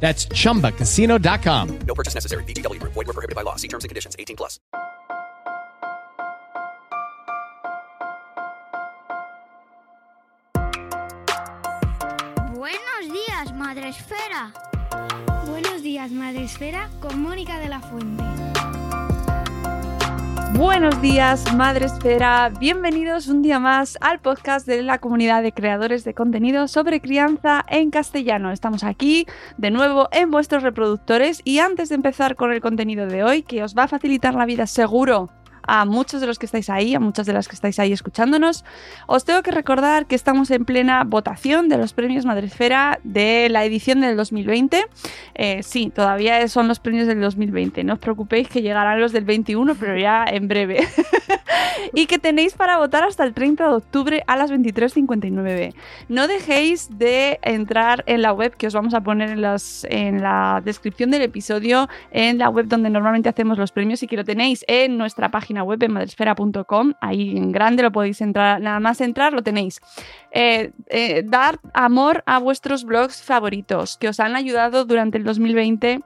That's 0.00 0.26
chumbacasino.com. 0.26 1.78
No 1.80 1.94
purchase 1.94 2.14
necessary. 2.14 2.44
VGW 2.44 2.80
Group. 2.80 2.94
Void 2.94 3.08
were 3.08 3.12
prohibited 3.12 3.36
by 3.36 3.42
law. 3.42 3.56
See 3.56 3.68
terms 3.68 3.84
and 3.84 3.90
conditions. 3.90 4.16
18 4.18 4.36
plus. 4.36 4.58
Buenos 12.54 13.12
días, 13.12 13.52
Madre 13.54 13.88
Esfera. 13.88 14.52
Buenos 15.46 15.82
días, 15.82 16.10
Madre 16.10 16.44
Esfera, 16.44 16.90
con 17.00 17.22
Mónica 17.22 17.58
de 17.58 17.68
la 17.68 17.80
Fuente. 17.80 18.24
Buenos 20.58 21.00
días, 21.00 21.54
Madre 21.54 21.86
Esfera. 21.86 22.50
Bienvenidos 22.58 23.28
un 23.28 23.42
día 23.42 23.60
más 23.60 23.96
al 24.00 24.18
podcast 24.18 24.66
de 24.66 24.82
la 24.82 24.98
comunidad 24.98 25.40
de 25.40 25.52
creadores 25.52 26.02
de 26.02 26.14
contenido 26.14 26.66
sobre 26.66 27.00
crianza 27.00 27.64
en 27.68 27.92
castellano. 27.92 28.50
Estamos 28.50 28.82
aquí 28.82 29.24
de 29.56 29.70
nuevo 29.70 30.08
en 30.10 30.32
vuestros 30.32 30.64
reproductores 30.64 31.42
y 31.44 31.60
antes 31.60 31.90
de 31.90 31.94
empezar 31.94 32.34
con 32.34 32.52
el 32.52 32.60
contenido 32.60 33.06
de 33.06 33.22
hoy, 33.22 33.44
que 33.44 33.62
os 33.62 33.76
va 33.78 33.84
a 33.84 33.88
facilitar 33.88 34.34
la 34.34 34.46
vida 34.46 34.66
seguro 34.66 35.30
a 35.68 35.84
muchos 35.84 36.20
de 36.20 36.26
los 36.26 36.38
que 36.38 36.46
estáis 36.46 36.70
ahí, 36.70 36.94
a 36.94 37.00
muchas 37.00 37.26
de 37.26 37.32
las 37.32 37.46
que 37.46 37.54
estáis 37.54 37.78
ahí 37.78 37.92
escuchándonos, 37.92 38.64
os 39.06 39.24
tengo 39.24 39.42
que 39.42 39.50
recordar 39.50 40.06
que 40.06 40.14
estamos 40.14 40.50
en 40.50 40.64
plena 40.64 41.04
votación 41.04 41.68
de 41.68 41.76
los 41.76 41.92
premios 41.92 42.24
Madresfera 42.24 42.98
de 43.04 43.48
la 43.50 43.64
edición 43.64 44.00
del 44.00 44.16
2020. 44.16 44.86
Eh, 45.34 45.62
sí, 45.62 45.92
todavía 45.94 46.46
son 46.48 46.68
los 46.68 46.80
premios 46.80 47.06
del 47.06 47.20
2020, 47.20 47.84
no 47.84 47.92
os 47.92 47.98
preocupéis 47.98 48.48
que 48.48 48.62
llegarán 48.62 49.00
los 49.00 49.12
del 49.12 49.24
21, 49.24 49.74
pero 49.74 49.96
ya 49.96 50.24
en 50.26 50.48
breve. 50.48 50.88
y 51.92 52.06
que 52.06 52.18
tenéis 52.18 52.54
para 52.54 52.78
votar 52.78 53.04
hasta 53.04 53.24
el 53.24 53.34
30 53.34 53.68
de 53.68 53.74
octubre 53.74 54.24
a 54.26 54.36
las 54.36 54.50
23.59. 54.50 55.74
No 56.08 56.26
dejéis 56.26 56.98
de 56.98 57.38
entrar 57.42 58.04
en 58.06 58.22
la 58.22 58.32
web 58.32 58.56
que 58.56 58.66
os 58.66 58.74
vamos 58.74 58.94
a 58.94 59.02
poner 59.02 59.30
en, 59.30 59.42
las, 59.42 59.86
en 59.90 60.22
la 60.22 60.62
descripción 60.64 61.10
del 61.10 61.22
episodio, 61.22 61.88
en 62.10 62.38
la 62.38 62.48
web 62.48 62.66
donde 62.66 62.90
normalmente 62.90 63.28
hacemos 63.28 63.58
los 63.58 63.72
premios 63.72 64.02
y 64.02 64.06
que 64.06 64.16
lo 64.16 64.24
tenéis 64.24 64.64
en 64.66 64.96
nuestra 64.96 65.30
página 65.30 65.57
web 65.62 65.82
en 65.82 65.92
madresfera.com. 65.92 66.94
Ahí 67.00 67.36
en 67.36 67.52
grande 67.52 67.82
lo 67.82 67.92
podéis 67.92 68.20
entrar, 68.20 68.60
nada 68.60 68.80
más 68.80 69.00
entrar 69.00 69.32
lo 69.32 69.42
tenéis. 69.42 69.80
Eh, 70.30 70.72
eh, 70.88 71.22
dar 71.24 71.60
amor 71.74 72.22
a 72.26 72.38
vuestros 72.38 72.84
blogs 72.84 73.22
favoritos 73.22 73.96
que 73.96 74.08
os 74.08 74.20
han 74.20 74.36
ayudado 74.36 74.84
durante 74.84 75.18
el 75.18 75.24
2020 75.24 76.00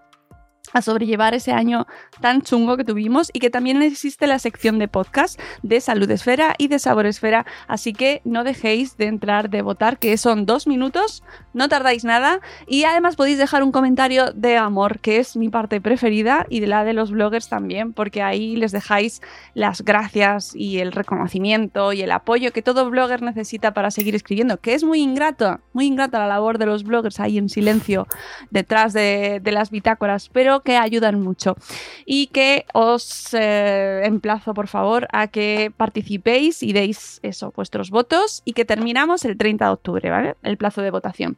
a 0.72 0.82
sobrellevar 0.82 1.34
ese 1.34 1.52
año 1.52 1.86
tan 2.20 2.42
chungo 2.42 2.76
que 2.76 2.84
tuvimos 2.84 3.30
y 3.32 3.40
que 3.40 3.50
también 3.50 3.82
existe 3.82 4.26
la 4.26 4.38
sección 4.38 4.78
de 4.78 4.88
podcast 4.88 5.40
de 5.62 5.80
Salud 5.80 6.10
Esfera 6.10 6.54
y 6.58 6.68
de 6.68 6.78
Sabor 6.78 7.06
Esfera, 7.06 7.46
así 7.68 7.92
que 7.92 8.20
no 8.24 8.44
dejéis 8.44 8.96
de 8.96 9.06
entrar, 9.06 9.50
de 9.50 9.62
votar, 9.62 9.98
que 9.98 10.16
son 10.16 10.46
dos 10.46 10.66
minutos, 10.66 11.22
no 11.52 11.68
tardáis 11.68 12.04
nada. 12.04 12.40
Y 12.66 12.84
además 12.84 13.16
podéis 13.16 13.38
dejar 13.38 13.62
un 13.62 13.72
comentario 13.72 14.32
de 14.32 14.56
amor, 14.56 15.00
que 15.00 15.18
es 15.18 15.36
mi 15.36 15.48
parte 15.48 15.80
preferida 15.80 16.46
y 16.48 16.60
de 16.60 16.66
la 16.66 16.84
de 16.84 16.92
los 16.92 17.10
bloggers 17.10 17.48
también, 17.48 17.92
porque 17.92 18.22
ahí 18.22 18.56
les 18.56 18.72
dejáis 18.72 19.22
las 19.54 19.82
gracias 19.82 20.54
y 20.54 20.78
el 20.78 20.92
reconocimiento 20.92 21.92
y 21.92 22.02
el 22.02 22.12
apoyo 22.12 22.52
que 22.52 22.62
todo 22.62 22.88
blogger 22.90 23.22
necesita 23.22 23.74
para 23.74 23.90
seguir 23.90 24.14
escribiendo, 24.14 24.58
que 24.58 24.74
es 24.74 24.84
muy 24.84 25.00
ingrato, 25.00 25.60
muy 25.72 25.86
ingrata 25.86 26.18
la 26.18 26.26
labor 26.26 26.58
de 26.58 26.66
los 26.66 26.84
bloggers 26.84 27.20
ahí 27.20 27.38
en 27.38 27.48
silencio 27.48 28.06
detrás 28.50 28.92
de, 28.92 29.40
las 29.52 29.70
bitácoras, 29.70 30.30
pero 30.30 30.61
que 30.62 30.76
ayudan 30.76 31.20
mucho 31.20 31.56
y 32.06 32.28
que 32.28 32.66
os 32.72 33.34
eh, 33.34 34.02
emplazo 34.04 34.54
por 34.54 34.68
favor 34.68 35.08
a 35.12 35.26
que 35.28 35.72
participéis 35.76 36.62
y 36.62 36.72
deis 36.72 37.20
eso, 37.22 37.52
vuestros 37.54 37.90
votos 37.90 38.42
y 38.44 38.52
que 38.52 38.64
terminamos 38.64 39.24
el 39.24 39.36
30 39.36 39.64
de 39.64 39.70
octubre, 39.70 40.10
¿vale? 40.10 40.34
El 40.42 40.56
plazo 40.56 40.82
de 40.82 40.90
votación. 40.90 41.36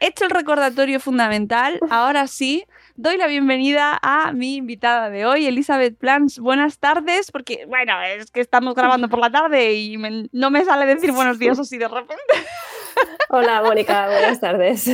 Hecho 0.00 0.24
el 0.24 0.30
recordatorio 0.30 1.00
fundamental, 1.00 1.78
ahora 1.88 2.26
sí, 2.26 2.64
doy 2.96 3.16
la 3.16 3.26
bienvenida 3.26 3.98
a 4.02 4.32
mi 4.32 4.56
invitada 4.56 5.08
de 5.08 5.24
hoy, 5.24 5.46
Elizabeth 5.46 5.96
Plans. 5.96 6.38
Buenas 6.38 6.78
tardes, 6.78 7.30
porque, 7.30 7.64
bueno, 7.66 8.02
es 8.02 8.30
que 8.30 8.40
estamos 8.40 8.74
grabando 8.74 9.08
por 9.08 9.18
la 9.18 9.30
tarde 9.30 9.72
y 9.74 9.96
no 10.32 10.50
me 10.50 10.64
sale 10.64 10.84
decir 10.86 11.12
buenos 11.12 11.38
días 11.38 11.58
así 11.58 11.78
de 11.78 11.88
repente. 11.88 12.22
Hola, 13.28 13.62
Mónica, 13.62 14.06
buenas 14.08 14.40
tardes. 14.40 14.90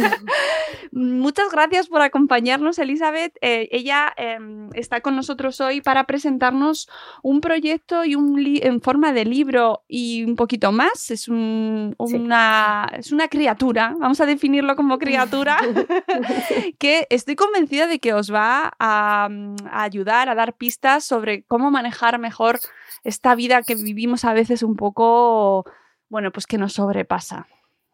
Muchas 0.92 1.50
gracias 1.52 1.88
por 1.88 2.00
acompañarnos, 2.02 2.78
Elizabeth. 2.78 3.36
Eh, 3.42 3.68
ella 3.70 4.12
eh, 4.16 4.38
está 4.74 5.00
con 5.00 5.14
nosotros 5.16 5.60
hoy 5.60 5.80
para 5.80 6.04
presentarnos 6.04 6.88
un 7.22 7.40
proyecto 7.40 8.04
y 8.04 8.14
un 8.14 8.30
en 8.62 8.80
forma 8.80 9.12
de 9.12 9.24
libro 9.24 9.82
y 9.88 10.24
un 10.24 10.36
poquito 10.36 10.72
más. 10.72 11.10
Es, 11.10 11.28
un- 11.28 11.94
Sí. 12.06 12.14
una, 12.16 12.90
es 12.96 13.12
una 13.12 13.28
criatura, 13.28 13.94
vamos 13.98 14.20
a 14.20 14.26
definirlo 14.26 14.74
como 14.74 14.98
criatura, 14.98 15.58
que 16.78 17.06
estoy 17.10 17.36
convencida 17.36 17.86
de 17.86 17.98
que 17.98 18.14
os 18.14 18.32
va 18.32 18.72
a, 18.78 19.28
mm, 19.30 19.56
a 19.70 19.82
ayudar 19.82 20.28
a 20.28 20.34
dar 20.34 20.54
pistas 20.54 21.04
sobre 21.04 21.44
cómo 21.44 21.70
manejar 21.70 22.18
mejor 22.18 22.58
esta 23.04 23.34
vida 23.34 23.62
que 23.62 23.74
vivimos 23.74 24.24
a 24.24 24.32
veces 24.32 24.62
un 24.62 24.76
poco, 24.76 25.64
bueno, 26.08 26.32
pues 26.32 26.46
que 26.46 26.58
nos 26.58 26.72
sobrepasa 26.74 27.46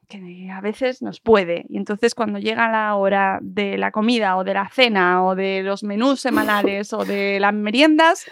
que 0.08 0.50
a 0.50 0.60
veces 0.60 1.02
nos 1.02 1.20
puede. 1.20 1.66
Y 1.68 1.76
entonces 1.76 2.14
cuando 2.14 2.38
llega 2.38 2.70
la 2.70 2.94
hora 2.94 3.38
de 3.42 3.78
la 3.78 3.90
comida 3.90 4.36
o 4.36 4.44
de 4.44 4.54
la 4.54 4.68
cena 4.68 5.24
o 5.24 5.34
de 5.34 5.62
los 5.62 5.82
menús 5.82 6.20
semanales 6.20 6.92
o 6.92 7.04
de 7.04 7.38
las 7.40 7.54
meriendas, 7.54 8.26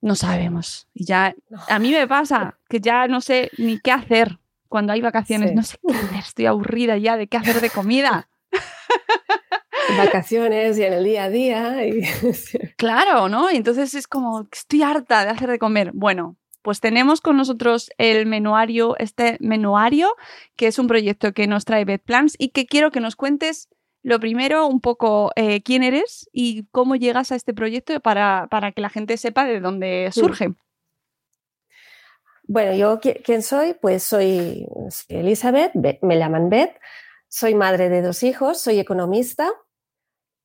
no 0.00 0.14
sabemos. 0.14 0.88
Y 0.94 1.04
ya 1.04 1.34
a 1.68 1.78
mí 1.78 1.90
me 1.90 2.06
pasa 2.06 2.58
que 2.68 2.80
ya 2.80 3.08
no 3.08 3.20
sé 3.20 3.50
ni 3.58 3.78
qué 3.80 3.92
hacer 3.92 4.38
cuando 4.68 4.92
hay 4.92 5.00
vacaciones. 5.00 5.50
Sí. 5.50 5.56
No 5.56 5.62
sé 5.62 5.78
qué 5.86 5.94
hacer, 5.94 6.18
estoy 6.18 6.46
aburrida 6.46 6.96
ya 6.98 7.16
de 7.16 7.26
qué 7.26 7.36
hacer 7.36 7.60
de 7.60 7.70
comida. 7.70 8.28
Vacaciones 9.96 10.78
y 10.78 10.84
en 10.84 10.92
el 10.92 11.04
día 11.04 11.24
a 11.24 11.30
día. 11.30 11.86
Y... 11.86 12.02
Claro, 12.76 13.28
¿no? 13.28 13.50
Y 13.50 13.56
entonces 13.56 13.94
es 13.94 14.06
como 14.06 14.46
estoy 14.52 14.82
harta 14.82 15.24
de 15.24 15.30
hacer 15.30 15.50
de 15.50 15.58
comer. 15.58 15.92
Bueno, 15.94 16.36
pues 16.62 16.80
tenemos 16.80 17.20
con 17.20 17.36
nosotros 17.36 17.90
el 17.98 18.26
menuario, 18.26 18.96
este 18.98 19.36
menuario, 19.40 20.08
que 20.56 20.66
es 20.66 20.78
un 20.78 20.86
proyecto 20.86 21.32
que 21.32 21.46
nos 21.46 21.64
trae 21.64 21.84
Beth 21.84 22.02
Plans 22.04 22.34
y 22.38 22.50
que 22.50 22.66
quiero 22.66 22.90
que 22.90 23.00
nos 23.00 23.16
cuentes 23.16 23.68
lo 24.02 24.20
primero 24.20 24.66
un 24.66 24.80
poco 24.80 25.32
eh, 25.36 25.62
quién 25.62 25.82
eres 25.82 26.28
y 26.32 26.66
cómo 26.70 26.94
llegas 26.96 27.32
a 27.32 27.36
este 27.36 27.52
proyecto 27.54 27.98
para, 28.00 28.46
para 28.50 28.72
que 28.72 28.80
la 28.80 28.88
gente 28.90 29.16
sepa 29.16 29.44
de 29.44 29.60
dónde 29.60 30.10
surge. 30.12 30.54
Bueno, 32.44 32.74
yo, 32.74 32.98
¿qui- 33.00 33.20
¿quién 33.22 33.42
soy? 33.42 33.74
Pues 33.74 34.02
soy, 34.04 34.66
soy 34.90 35.16
Elizabeth, 35.18 35.72
Be- 35.74 35.98
me 36.02 36.18
llaman 36.18 36.48
Beth, 36.48 36.74
soy 37.28 37.54
madre 37.54 37.88
de 37.90 38.00
dos 38.00 38.22
hijos, 38.22 38.60
soy 38.60 38.78
economista 38.78 39.50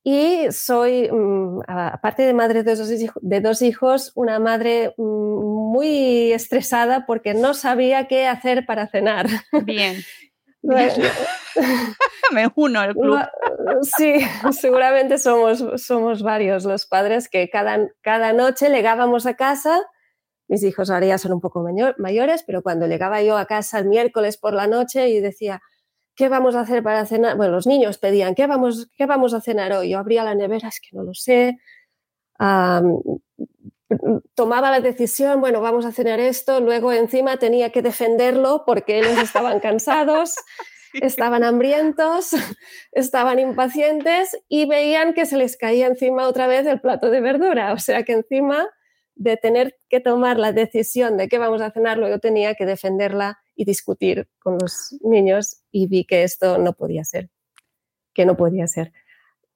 y 0.03 0.51
soy, 0.51 1.09
mm, 1.09 1.61
aparte 1.67 2.23
de 2.23 2.33
madre 2.33 2.63
de 2.63 2.75
dos, 2.75 2.89
hij- 2.91 3.13
de 3.21 3.39
dos 3.39 3.61
hijos, 3.61 4.11
una 4.15 4.38
madre 4.39 4.93
mm, 4.97 5.52
muy 5.73 6.31
estresada 6.31 7.05
porque 7.07 7.33
no 7.33 7.55
sabía 7.55 8.07
qué 8.07 8.27
hacer 8.27 8.65
para 8.67 8.87
cenar. 8.87 9.25
Bien, 9.63 9.97
Bueno, 10.61 10.93
me 12.31 12.47
uno 12.55 12.79
al 12.79 12.93
club. 12.95 13.19
Sí, 13.97 14.13
seguramente 14.51 15.17
somos, 15.17 15.65
somos 15.81 16.21
varios 16.23 16.63
los 16.63 16.85
padres 16.85 17.27
que 17.27 17.49
cada, 17.49 17.89
cada 18.01 18.31
noche 18.33 18.69
llegábamos 18.69 19.25
a 19.25 19.33
casa, 19.33 19.81
mis 20.47 20.63
hijos 20.63 20.89
ahora 20.89 21.07
ya 21.07 21.17
son 21.17 21.33
un 21.33 21.41
poco 21.41 21.61
mayor- 21.63 21.95
mayores, 21.97 22.43
pero 22.47 22.61
cuando 22.61 22.87
llegaba 22.87 23.21
yo 23.23 23.35
a 23.37 23.45
casa 23.45 23.79
el 23.79 23.87
miércoles 23.87 24.37
por 24.37 24.53
la 24.53 24.67
noche 24.67 25.09
y 25.09 25.19
decía, 25.19 25.59
¿qué 26.15 26.29
vamos 26.29 26.55
a 26.55 26.61
hacer 26.61 26.81
para 26.83 27.05
cenar? 27.05 27.35
Bueno, 27.35 27.53
los 27.53 27.67
niños 27.67 27.97
pedían, 27.97 28.33
¿qué 28.35 28.47
vamos, 28.47 28.89
qué 28.95 29.05
vamos 29.05 29.33
a 29.33 29.41
cenar 29.41 29.73
hoy? 29.73 29.89
Yo 29.89 29.99
abría 29.99 30.23
la 30.23 30.35
nevera, 30.35 30.69
es 30.69 30.79
que 30.79 30.95
no 30.95 31.03
lo 31.03 31.13
sé. 31.13 31.57
Tomaba 34.35 34.71
la 34.71 34.79
decisión, 34.79 35.41
bueno, 35.41 35.61
vamos 35.61 35.85
a 35.85 35.91
cenar 35.91 36.19
esto, 36.19 36.59
luego 36.59 36.91
encima 36.91 37.37
tenía 37.37 37.71
que 37.71 37.81
defenderlo 37.81 38.63
porque 38.65 38.99
ellos 38.99 39.17
estaban 39.17 39.59
cansados, 39.59 40.35
estaban 40.93 41.43
hambrientos, 41.43 42.31
estaban 42.91 43.39
impacientes 43.39 44.37
y 44.47 44.65
veían 44.65 45.13
que 45.13 45.25
se 45.25 45.37
les 45.37 45.57
caía 45.57 45.87
encima 45.87 46.27
otra 46.27 46.47
vez 46.47 46.65
el 46.67 46.79
plato 46.81 47.09
de 47.09 47.21
verdura. 47.21 47.73
O 47.73 47.79
sea 47.79 48.03
que 48.03 48.13
encima 48.13 48.67
de 49.15 49.37
tener 49.37 49.77
que 49.89 49.99
tomar 49.99 50.39
la 50.39 50.51
decisión 50.51 51.17
de 51.17 51.27
qué 51.27 51.37
vamos 51.37 51.61
a 51.61 51.71
cenar, 51.71 51.97
luego 51.97 52.19
tenía 52.19 52.55
que 52.55 52.65
defenderla 52.65 53.39
y 53.55 53.65
discutir 53.65 54.27
con 54.39 54.57
los 54.59 54.95
niños 55.01 55.61
y 55.71 55.87
vi 55.87 56.05
que 56.05 56.23
esto 56.23 56.57
no 56.57 56.73
podía 56.73 57.03
ser, 57.03 57.29
que 58.13 58.25
no 58.25 58.35
podía 58.35 58.67
ser. 58.67 58.91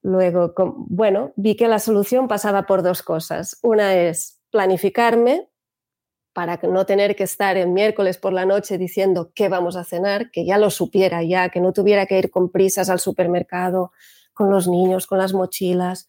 Luego, 0.07 0.53
bueno, 0.87 1.33
vi 1.35 1.57
que 1.57 1.67
la 1.67 1.79
solución 1.79 2.29
pasaba 2.29 2.65
por 2.65 2.81
dos 2.81 3.03
cosas. 3.03 3.59
Una 3.61 3.93
es 3.93 4.39
planificarme 4.51 5.49
para 6.31 6.57
no 6.63 6.85
tener 6.85 7.13
que 7.17 7.25
estar 7.25 7.57
el 7.57 7.67
miércoles 7.67 8.17
por 8.17 8.31
la 8.31 8.45
noche 8.45 8.77
diciendo 8.77 9.33
qué 9.35 9.49
vamos 9.49 9.75
a 9.75 9.83
cenar, 9.83 10.31
que 10.31 10.45
ya 10.45 10.57
lo 10.57 10.69
supiera 10.69 11.23
ya, 11.23 11.49
que 11.49 11.59
no 11.59 11.73
tuviera 11.73 12.05
que 12.05 12.17
ir 12.17 12.31
con 12.31 12.49
prisas 12.49 12.89
al 12.89 13.01
supermercado, 13.01 13.91
con 14.31 14.49
los 14.49 14.69
niños, 14.69 15.07
con 15.07 15.17
las 15.17 15.33
mochilas. 15.33 16.07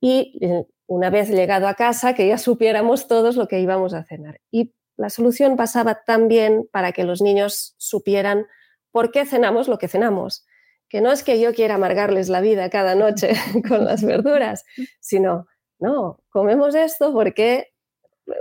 Y 0.00 0.38
eh, 0.40 0.64
una 0.86 1.10
vez 1.10 1.28
llegado 1.28 1.68
a 1.68 1.74
casa, 1.74 2.14
que 2.14 2.26
ya 2.26 2.38
supiéramos 2.38 3.08
todos 3.08 3.36
lo 3.36 3.46
que 3.46 3.60
íbamos 3.60 3.92
a 3.92 4.04
cenar. 4.04 4.40
Y 4.50 4.72
la 4.96 5.10
solución 5.10 5.58
pasaba 5.58 6.02
también 6.02 6.66
para 6.72 6.92
que 6.92 7.04
los 7.04 7.20
niños 7.20 7.74
supieran 7.76 8.46
por 8.90 9.10
qué 9.10 9.26
cenamos 9.26 9.68
lo 9.68 9.76
que 9.76 9.88
cenamos 9.88 10.46
que 10.88 11.00
no 11.00 11.12
es 11.12 11.22
que 11.22 11.40
yo 11.40 11.54
quiera 11.54 11.74
amargarles 11.74 12.28
la 12.28 12.40
vida 12.40 12.70
cada 12.70 12.94
noche 12.94 13.32
con 13.68 13.84
las 13.84 14.04
verduras, 14.04 14.64
sino, 15.00 15.46
no, 15.78 16.20
comemos 16.30 16.74
esto 16.74 17.12
porque 17.12 17.68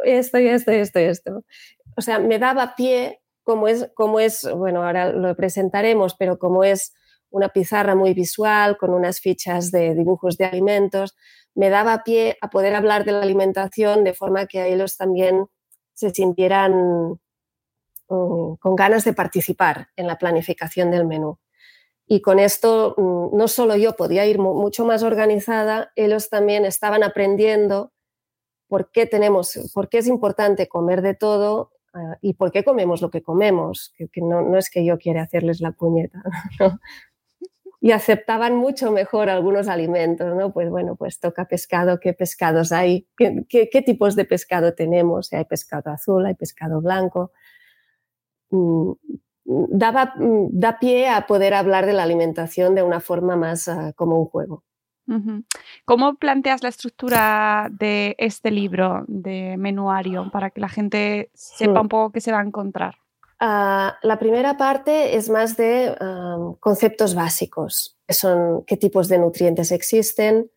esto 0.03 0.39
y 0.39 0.47
esto 0.47 0.71
y 0.71 0.75
esto 0.75 0.99
y 0.99 1.03
esto. 1.03 1.43
O 1.95 2.01
sea, 2.01 2.19
me 2.19 2.39
daba 2.39 2.75
pie, 2.75 3.21
como 3.43 3.67
es, 3.67 3.89
como 3.95 4.19
es, 4.19 4.47
bueno, 4.55 4.83
ahora 4.83 5.11
lo 5.11 5.35
presentaremos, 5.35 6.15
pero 6.15 6.37
como 6.37 6.63
es 6.63 6.93
una 7.29 7.49
pizarra 7.49 7.95
muy 7.95 8.13
visual, 8.13 8.77
con 8.77 8.91
unas 8.91 9.19
fichas 9.19 9.71
de 9.71 9.93
dibujos 9.93 10.37
de 10.37 10.45
alimentos, 10.45 11.15
me 11.55 11.69
daba 11.69 12.03
pie 12.03 12.37
a 12.41 12.49
poder 12.49 12.75
hablar 12.75 13.03
de 13.03 13.11
la 13.13 13.21
alimentación 13.21 14.03
de 14.03 14.13
forma 14.13 14.45
que 14.45 14.71
ellos 14.71 14.95
también 14.95 15.47
se 15.93 16.11
sintieran 16.11 17.19
mm, 18.09 18.55
con 18.59 18.75
ganas 18.75 19.03
de 19.03 19.13
participar 19.13 19.89
en 19.95 20.07
la 20.07 20.17
planificación 20.17 20.91
del 20.91 21.05
menú. 21.05 21.39
Y 22.07 22.21
con 22.21 22.39
esto 22.39 22.95
mm, 22.97 23.37
no 23.37 23.47
solo 23.47 23.75
yo 23.75 23.95
podía 23.95 24.25
ir 24.25 24.39
mucho 24.39 24.85
más 24.85 25.03
organizada, 25.03 25.91
ellos 25.95 26.29
también 26.29 26.65
estaban 26.65 27.03
aprendiendo 27.03 27.91
por 28.67 28.91
qué 28.91 29.05
tenemos, 29.05 29.71
por 29.73 29.89
qué 29.89 29.99
es 29.99 30.07
importante 30.07 30.67
comer 30.67 31.01
de 31.01 31.15
todo 31.15 31.71
ah, 31.93 32.17
y 32.21 32.33
por 32.33 32.51
qué 32.51 32.63
comemos 32.63 33.01
lo 33.01 33.09
que 33.09 33.21
comemos, 33.21 33.93
que, 33.97 34.21
no, 34.21 34.57
es 34.57 34.69
que 34.69 34.85
yo 34.85 34.97
quiera 34.97 35.23
hacerles 35.23 35.61
la 35.61 35.71
puñeta. 35.71 36.23
Y 37.79 37.91
aceptaban 37.91 38.55
mucho 38.55 38.91
mejor 38.91 39.29
algunos 39.29 39.67
alimentos, 39.67 40.35
¿no? 40.35 40.51
Pues 40.51 40.67
bueno, 40.67 40.95
pues 40.95 41.19
toca 41.19 41.45
pescado, 41.45 41.99
¿qué 41.99 42.11
pescados 42.11 42.71
hay? 42.71 43.07
¿Qué, 43.15 43.45
qué 43.47 43.81
tipos 43.83 44.15
de 44.15 44.25
pescado 44.25 44.73
tenemos? 44.73 45.31
Hay 45.31 45.45
pescado 45.45 45.91
azul, 45.91 46.25
hay 46.25 46.33
pescado 46.33 46.81
blanco 46.81 47.31
mm, 48.49 48.93
daba, 49.47 50.13
mm, 50.15 50.49
da 50.51 50.77
pie 50.79 51.09
a 51.09 51.25
poder 51.25 51.53
hablar 51.53 51.85
de 51.85 51.93
la 51.93 52.03
alimentación 52.03 52.75
de 52.75 52.83
una 52.83 52.99
forma 52.99 53.35
más 53.35 53.67
ah, 53.67 53.93
como 53.95 54.19
un 54.19 54.25
juego. 54.25 54.63
¿Cómo 55.85 56.15
planteas 56.15 56.63
la 56.63 56.67
estructura 56.67 57.69
de 57.71 58.15
este 58.17 58.51
libro 58.51 59.05
de 59.07 59.55
menuario 59.57 60.29
para 60.31 60.49
que 60.49 60.59
la 60.59 60.67
gente 60.67 61.31
sepa 61.33 61.79
un 61.79 61.87
poco 61.87 62.11
qué 62.11 62.19
se 62.19 62.33
va 62.33 62.41
a 62.41 62.43
encontrar? 62.43 62.95
Ah, 63.39 63.97
la 64.01 64.19
primera 64.19 64.57
parte 64.57 65.15
es 65.15 65.29
más 65.29 65.55
de 65.55 65.95
conceptos 66.59 67.15
básicos, 67.15 67.97
que 68.05 68.13
son 68.13 68.65
qué 68.65 68.75
tipos 68.75 69.07
de 69.07 69.19
nutrientes 69.19 69.71
existen, 69.71 70.51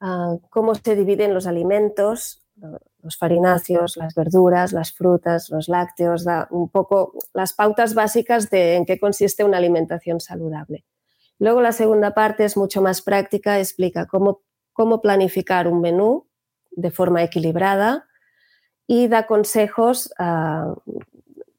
ah, 0.00 0.36
cómo 0.48 0.76
se 0.76 0.94
dividen 0.94 1.34
los 1.34 1.48
alimentos, 1.48 2.46
los 3.02 3.16
farináceos, 3.16 3.96
las 3.96 4.14
verduras, 4.14 4.72
las 4.72 4.92
frutas, 4.92 5.50
los 5.50 5.68
lácteos, 5.68 6.24
da 6.24 6.48
un 6.50 6.68
poco 6.68 7.14
las 7.32 7.52
pautas 7.52 7.94
básicas 7.94 8.50
de 8.50 8.74
en 8.74 8.84
qué 8.84 8.98
consiste 8.98 9.44
una 9.44 9.58
alimentación 9.58 10.20
saludable. 10.20 10.84
Luego 11.38 11.60
la 11.62 11.72
segunda 11.72 12.14
parte 12.14 12.44
es 12.44 12.56
mucho 12.56 12.82
más 12.82 13.02
práctica, 13.02 13.58
explica 13.58 14.06
cómo, 14.06 14.42
cómo 14.72 15.00
planificar 15.00 15.68
un 15.68 15.80
menú 15.80 16.26
de 16.70 16.90
forma 16.90 17.22
equilibrada 17.22 18.08
y 18.86 19.06
da 19.08 19.26
consejos, 19.26 20.12
ah, 20.18 20.74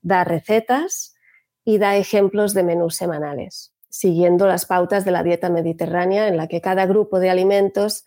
da 0.02 0.24
recetas 0.24 1.16
y 1.64 1.78
da 1.78 1.96
ejemplos 1.96 2.54
de 2.54 2.64
menús 2.64 2.96
semanales, 2.96 3.74
siguiendo 3.90 4.48
las 4.48 4.66
pautas 4.66 5.06
de 5.06 5.12
la 5.12 5.24
dieta 5.24 5.50
mediterránea 5.50 6.28
en 6.28 6.36
la 6.36 6.48
que 6.48 6.62
cada 6.62 6.86
grupo 6.86 7.20
de 7.20 7.30
alimentos 7.30 8.06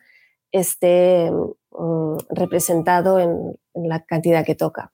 esté 0.53 1.31
mm, 1.31 2.17
representado 2.31 3.19
en, 3.19 3.57
la 3.75 4.05
cantidad 4.05 4.45
que 4.45 4.55
toca. 4.55 4.93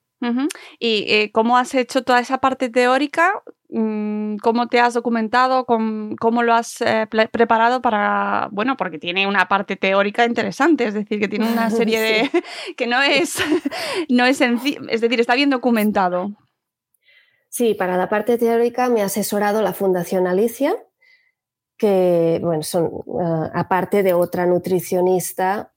¿Y 0.79 1.05
eh, 1.07 1.31
cómo 1.31 1.57
has 1.57 1.73
hecho 1.75 2.03
toda 2.03 2.19
esa 2.19 2.39
parte 2.39 2.69
teórica? 2.69 3.41
Mm, 3.69 4.37
¿Cómo 4.37 4.67
te 4.67 4.79
has 4.79 4.95
documentado? 4.95 5.65
¿Cómo, 5.65 6.43
lo 6.43 6.53
has 6.53 6.81
eh, 6.81 7.07
preparado 7.31 7.81
para, 7.81 8.49
bueno, 8.51 8.75
porque 8.77 8.97
tiene 8.97 9.27
una 9.27 9.47
parte 9.47 9.75
teórica 9.75 10.25
interesante, 10.25 10.85
es 10.85 10.93
decir, 10.93 11.19
que 11.19 11.27
tiene 11.27 11.51
una 11.51 11.69
serie 11.69 11.99
de, 12.01 12.31
que 12.77 12.87
no 12.87 13.01
es, 13.01 13.35
no 14.09 14.25
es 14.25 14.37
sencillo, 14.37 14.81
es 14.89 15.01
decir, 15.01 15.19
está 15.19 15.35
bien 15.35 15.51
documentado. 15.51 16.31
Sí, 17.49 17.73
para 17.73 17.97
la 17.97 18.09
parte 18.09 18.37
teórica 18.37 18.89
me 18.89 19.01
ha 19.01 19.05
asesorado 19.05 19.61
la 19.61 19.73
Fundación 19.73 20.27
Alicia, 20.27 20.75
que 21.79 22.39
bueno, 22.43 22.61
son 22.61 22.91
ah, 23.19 23.49
aparte 23.55 24.03
de 24.03 24.13
otra 24.13 24.45
nutricionista, 24.45 25.71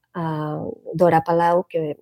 Dora 0.93 1.23
Palau, 1.25 1.65
que 1.67 1.97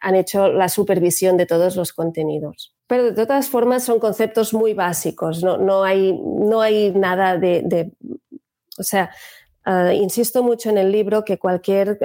han 0.00 0.16
hecho 0.16 0.48
la 0.48 0.68
supervisión 0.68 1.36
de 1.36 1.46
todos 1.46 1.76
los 1.76 1.92
contenidos. 1.92 2.74
Pero 2.88 3.12
de 3.12 3.26
todas 3.26 3.48
formas 3.48 3.84
son 3.84 4.00
conceptos 4.00 4.52
muy 4.52 4.74
básicos, 4.74 5.44
no, 5.44 5.58
no, 5.58 5.84
hay, 5.84 6.12
no 6.12 6.60
hay 6.60 6.90
nada 6.92 7.38
de... 7.38 7.92
o 8.78 8.82
sea, 8.82 9.10
ah, 9.64 9.92
insisto 9.92 10.42
mucho 10.42 10.70
en 10.70 10.78
el 10.78 10.90
libro 10.90 11.24
que 11.24 11.38
cualquier, 11.38 11.98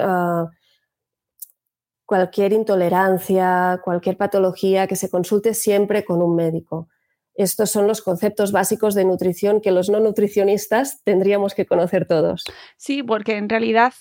cualquier 2.05 2.53
intolerancia, 2.53 3.81
cualquier 3.83 4.17
patología, 4.17 4.85
que 4.85 4.97
se 4.97 5.09
consulte 5.09 5.53
siempre 5.53 6.03
con 6.03 6.21
un 6.21 6.35
médico 6.35 6.89
estos 7.37 7.69
son 7.69 7.87
los 7.87 8.01
conceptos 8.01 8.51
básicos 8.51 8.95
de 8.95 9.05
nutrición 9.05 9.61
que 9.61 9.71
los 9.71 9.89
no 9.89 9.99
nutricionistas 9.99 11.03
tendríamos 11.03 11.53
que 11.53 11.67
conocer 11.67 12.07
todos. 12.07 12.43
Sí, 12.77 13.03
porque 13.03 13.37
en 13.37 13.47
realidad 13.47 13.93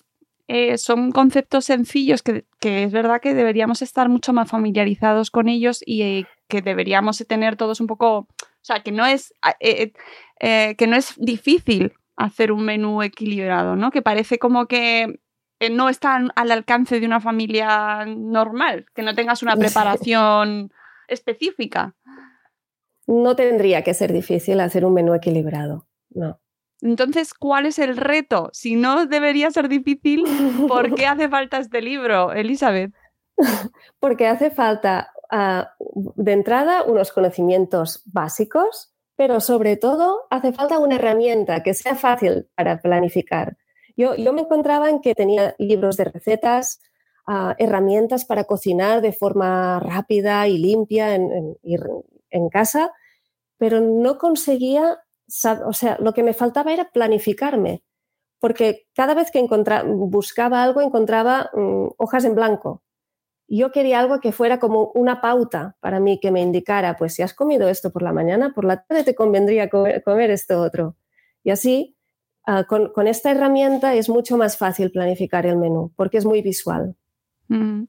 eh, 0.48 0.78
son 0.78 1.12
conceptos 1.12 1.66
sencillos 1.66 2.22
que, 2.22 2.44
es 2.60 2.92
verdad 2.92 3.20
que 3.20 3.34
deberíamos 3.34 3.82
estar 3.82 4.08
mucho 4.08 4.32
más 4.32 4.48
familiarizados 4.48 5.30
con 5.30 5.48
ellos 5.48 5.82
y 5.84 6.02
eh, 6.02 6.26
que 6.48 6.62
deberíamos 6.62 7.18
tener 7.28 7.56
todos 7.56 7.80
un 7.80 7.86
poco, 7.86 8.18
o 8.18 8.28
sea, 8.62 8.82
que 8.82 8.90
no 8.90 9.04
es, 9.04 9.34
eh, 9.60 9.92
que 10.40 10.86
no 10.86 10.96
es 10.96 11.14
difícil 11.18 11.92
hacer 12.16 12.52
un 12.52 12.64
menú 12.64 13.02
equilibrado, 13.02 13.76
¿no? 13.76 13.90
Que 13.90 14.00
parece 14.00 14.38
como 14.38 14.66
que 14.66 15.20
no 15.70 15.90
está 15.90 16.16
al 16.34 16.50
alcance 16.50 17.00
de 17.00 17.06
una 17.06 17.20
familia 17.20 18.06
normal, 18.06 18.86
que 18.94 19.02
no 19.02 19.14
tengas 19.14 19.42
una 19.42 19.56
preparación 19.56 20.72
específica 21.08 21.94
no 23.06 23.36
tendría 23.36 23.82
que 23.82 23.94
ser 23.94 24.12
difícil 24.12 24.60
hacer 24.60 24.84
un 24.84 24.94
menú 24.94 25.14
equilibrado, 25.14 25.86
no. 26.10 26.40
Entonces, 26.82 27.32
¿cuál 27.32 27.66
es 27.66 27.78
el 27.78 27.96
reto? 27.96 28.50
Si 28.52 28.76
no 28.76 29.06
debería 29.06 29.50
ser 29.50 29.68
difícil, 29.68 30.24
¿por 30.68 30.94
qué 30.94 31.06
hace 31.06 31.28
falta 31.28 31.58
este 31.58 31.80
libro, 31.80 32.32
Elizabeth? 32.32 32.92
Porque 33.98 34.26
hace 34.26 34.50
falta, 34.50 35.10
ah, 35.30 35.70
de 35.94 36.32
entrada, 36.32 36.82
unos 36.82 37.12
conocimientos 37.12 38.02
básicos, 38.06 38.92
pero 39.16 39.40
sobre 39.40 39.76
todo 39.76 40.26
hace 40.30 40.52
falta 40.52 40.78
una 40.78 40.96
herramienta 40.96 41.62
que 41.62 41.72
sea 41.72 41.94
fácil 41.94 42.48
para 42.54 42.78
planificar. 42.80 43.56
Yo, 43.96 44.14
yo 44.14 44.34
me 44.34 44.42
encontraba 44.42 44.90
en 44.90 45.00
que 45.00 45.14
tenía 45.14 45.54
libros 45.58 45.96
de 45.96 46.04
recetas, 46.04 46.80
ah, 47.26 47.54
herramientas 47.58 48.26
para 48.26 48.44
cocinar 48.44 49.00
de 49.00 49.14
forma 49.14 49.80
rápida 49.80 50.46
y 50.48 50.58
limpia 50.58 51.14
en, 51.14 51.32
en 51.32 51.56
casa, 52.48 52.92
pero 53.58 53.80
no 53.80 54.18
conseguía, 54.18 54.98
o 55.64 55.72
sea, 55.72 55.96
lo 56.00 56.12
que 56.12 56.22
me 56.22 56.34
faltaba 56.34 56.72
era 56.72 56.90
planificarme, 56.90 57.82
porque 58.38 58.86
cada 58.94 59.14
vez 59.14 59.30
que 59.30 59.44
buscaba 59.86 60.62
algo 60.62 60.80
encontraba 60.80 61.50
mm, 61.52 61.88
hojas 61.96 62.24
en 62.24 62.34
blanco. 62.34 62.82
Yo 63.48 63.70
quería 63.70 64.00
algo 64.00 64.20
que 64.20 64.32
fuera 64.32 64.58
como 64.58 64.90
una 64.94 65.20
pauta 65.20 65.76
para 65.80 66.00
mí, 66.00 66.18
que 66.20 66.32
me 66.32 66.42
indicara, 66.42 66.96
pues 66.96 67.14
si 67.14 67.22
has 67.22 67.32
comido 67.32 67.68
esto 67.68 67.92
por 67.92 68.02
la 68.02 68.12
mañana, 68.12 68.52
por 68.54 68.64
la 68.64 68.82
tarde 68.82 69.04
te 69.04 69.14
convendría 69.14 69.70
comer, 69.70 70.30
esto 70.30 70.60
otro. 70.60 70.96
Y 71.44 71.50
así, 71.50 71.96
ah, 72.44 72.64
con, 72.64 72.92
con 72.92 73.06
esta 73.06 73.30
herramienta 73.30 73.94
es 73.94 74.08
mucho 74.08 74.36
más 74.36 74.58
fácil 74.58 74.90
planificar 74.90 75.46
el 75.46 75.56
menú, 75.56 75.92
porque 75.94 76.18
es 76.18 76.24
muy 76.24 76.42
visual. 76.42 76.96
Mm. 77.48 77.84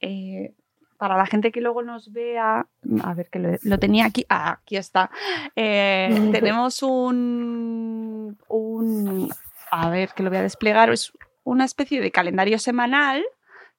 Eh, 0.00 0.54
para 1.02 1.16
la 1.16 1.26
gente 1.26 1.50
que 1.50 1.60
luego 1.60 1.82
nos 1.82 2.12
vea, 2.12 2.64
a 3.02 3.14
ver 3.14 3.28
que 3.28 3.40
lo, 3.40 3.58
lo 3.64 3.78
tenía 3.80 4.06
aquí, 4.06 4.24
ah, 4.28 4.60
aquí 4.62 4.76
está. 4.76 5.10
Eh, 5.56 6.28
tenemos 6.30 6.80
un, 6.84 8.38
un, 8.46 9.34
a 9.72 9.90
ver 9.90 10.10
que 10.10 10.22
lo 10.22 10.30
voy 10.30 10.38
a 10.38 10.42
desplegar, 10.42 10.92
es 10.92 11.12
una 11.42 11.64
especie 11.64 12.00
de 12.00 12.12
calendario 12.12 12.56
semanal 12.60 13.24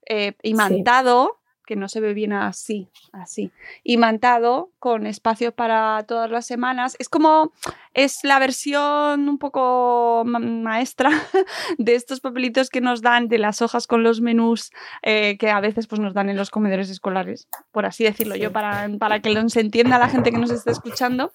eh, 0.06 0.34
imantado, 0.42 1.40
que 1.66 1.76
no 1.76 1.88
se 1.88 2.00
ve 2.02 2.14
bien 2.14 2.34
así, 2.34 2.90
así, 3.12 3.52
imantado 3.84 4.72
con 4.80 5.06
espacio 5.08 5.54
para 5.54 6.04
todas 6.08 6.30
las 6.30 6.46
semanas. 6.46 6.96
Es 7.00 7.08
como, 7.10 7.54
es 7.94 8.20
la 8.24 8.40
versión 8.40 9.30
un 9.30 9.38
poco 9.38 10.24
ma- 10.26 10.40
maestra 10.40 11.10
de 11.78 11.96
estos 11.96 12.20
papelitos 12.20 12.70
que 12.70 12.82
nos 12.82 13.02
dan 13.02 13.28
de 13.28 13.38
las 13.38 13.62
hojas 13.62 13.88
con 13.88 14.04
los 14.04 14.20
menús 14.22 14.72
eh, 15.04 15.38
que 15.38 15.50
a 15.52 15.60
veces 15.62 15.88
pues, 15.88 16.02
nos 16.02 16.14
dan 16.14 16.30
en 16.30 16.36
los 16.38 16.50
comedores 16.50 16.90
escolares, 16.90 17.48
por 17.72 17.86
así 17.86 18.04
decirlo 18.04 18.36
yo, 18.36 18.52
para, 18.52 18.90
para 19.00 19.20
que 19.20 19.30
lo- 19.30 19.48
se 19.50 19.60
entienda 19.62 19.98
la 19.98 20.10
gente 20.10 20.32
que 20.32 20.38
nos 20.40 20.52
esté 20.52 20.72
escuchando. 20.72 21.32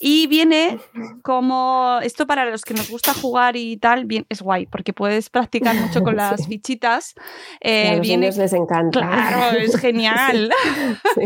Y 0.00 0.26
viene 0.26 0.78
como, 1.22 1.98
esto 2.02 2.26
para 2.26 2.44
los 2.50 2.62
que 2.62 2.74
nos 2.74 2.88
gusta 2.90 3.14
jugar 3.14 3.56
y 3.56 3.76
tal, 3.78 4.04
bien, 4.04 4.26
es 4.28 4.42
guay, 4.42 4.66
porque 4.66 4.92
puedes 4.92 5.30
practicar 5.30 5.74
mucho 5.76 6.02
con 6.02 6.16
las 6.16 6.46
fichitas. 6.46 7.14
Y 7.60 7.68
Eh, 7.68 7.88
a 7.88 7.92
los 7.92 8.00
viene, 8.02 8.20
niños 8.26 8.36
les 8.36 8.52
encanta. 8.52 9.00
Claro, 9.00 9.58
es 9.58 9.75
genial. 9.80 10.50
Sí. 11.14 11.22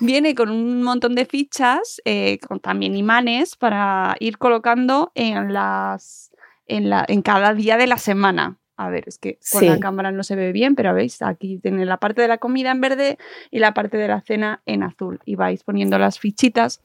Viene 0.00 0.34
con 0.34 0.50
un 0.50 0.82
montón 0.82 1.14
de 1.14 1.24
fichas, 1.24 2.00
eh, 2.04 2.38
con 2.46 2.60
también 2.60 2.96
imanes 2.96 3.56
para 3.56 4.16
ir 4.20 4.38
colocando 4.38 5.12
en 5.14 5.52
las 5.52 6.32
en, 6.66 6.88
la, 6.90 7.04
en 7.08 7.22
cada 7.22 7.54
día 7.54 7.76
de 7.76 7.86
la 7.86 7.96
semana. 7.98 8.56
A 8.76 8.88
ver, 8.88 9.04
es 9.06 9.18
que 9.18 9.38
con 9.52 9.60
Sí. 9.60 9.68
la 9.68 9.78
cámara 9.78 10.10
no 10.12 10.22
se 10.22 10.36
ve 10.36 10.52
bien, 10.52 10.74
pero 10.74 10.94
veis, 10.94 11.20
aquí 11.20 11.58
tiene 11.58 11.84
la 11.84 11.98
parte 11.98 12.22
de 12.22 12.28
la 12.28 12.38
comida 12.38 12.70
en 12.70 12.80
verde 12.80 13.18
y 13.50 13.58
la 13.58 13.74
parte 13.74 13.96
de 13.98 14.08
la 14.08 14.20
cena 14.22 14.62
en 14.66 14.82
azul. 14.82 15.20
Y 15.24 15.34
vais 15.34 15.62
poniendo 15.64 15.98
las 15.98 16.18
fichitas 16.18 16.82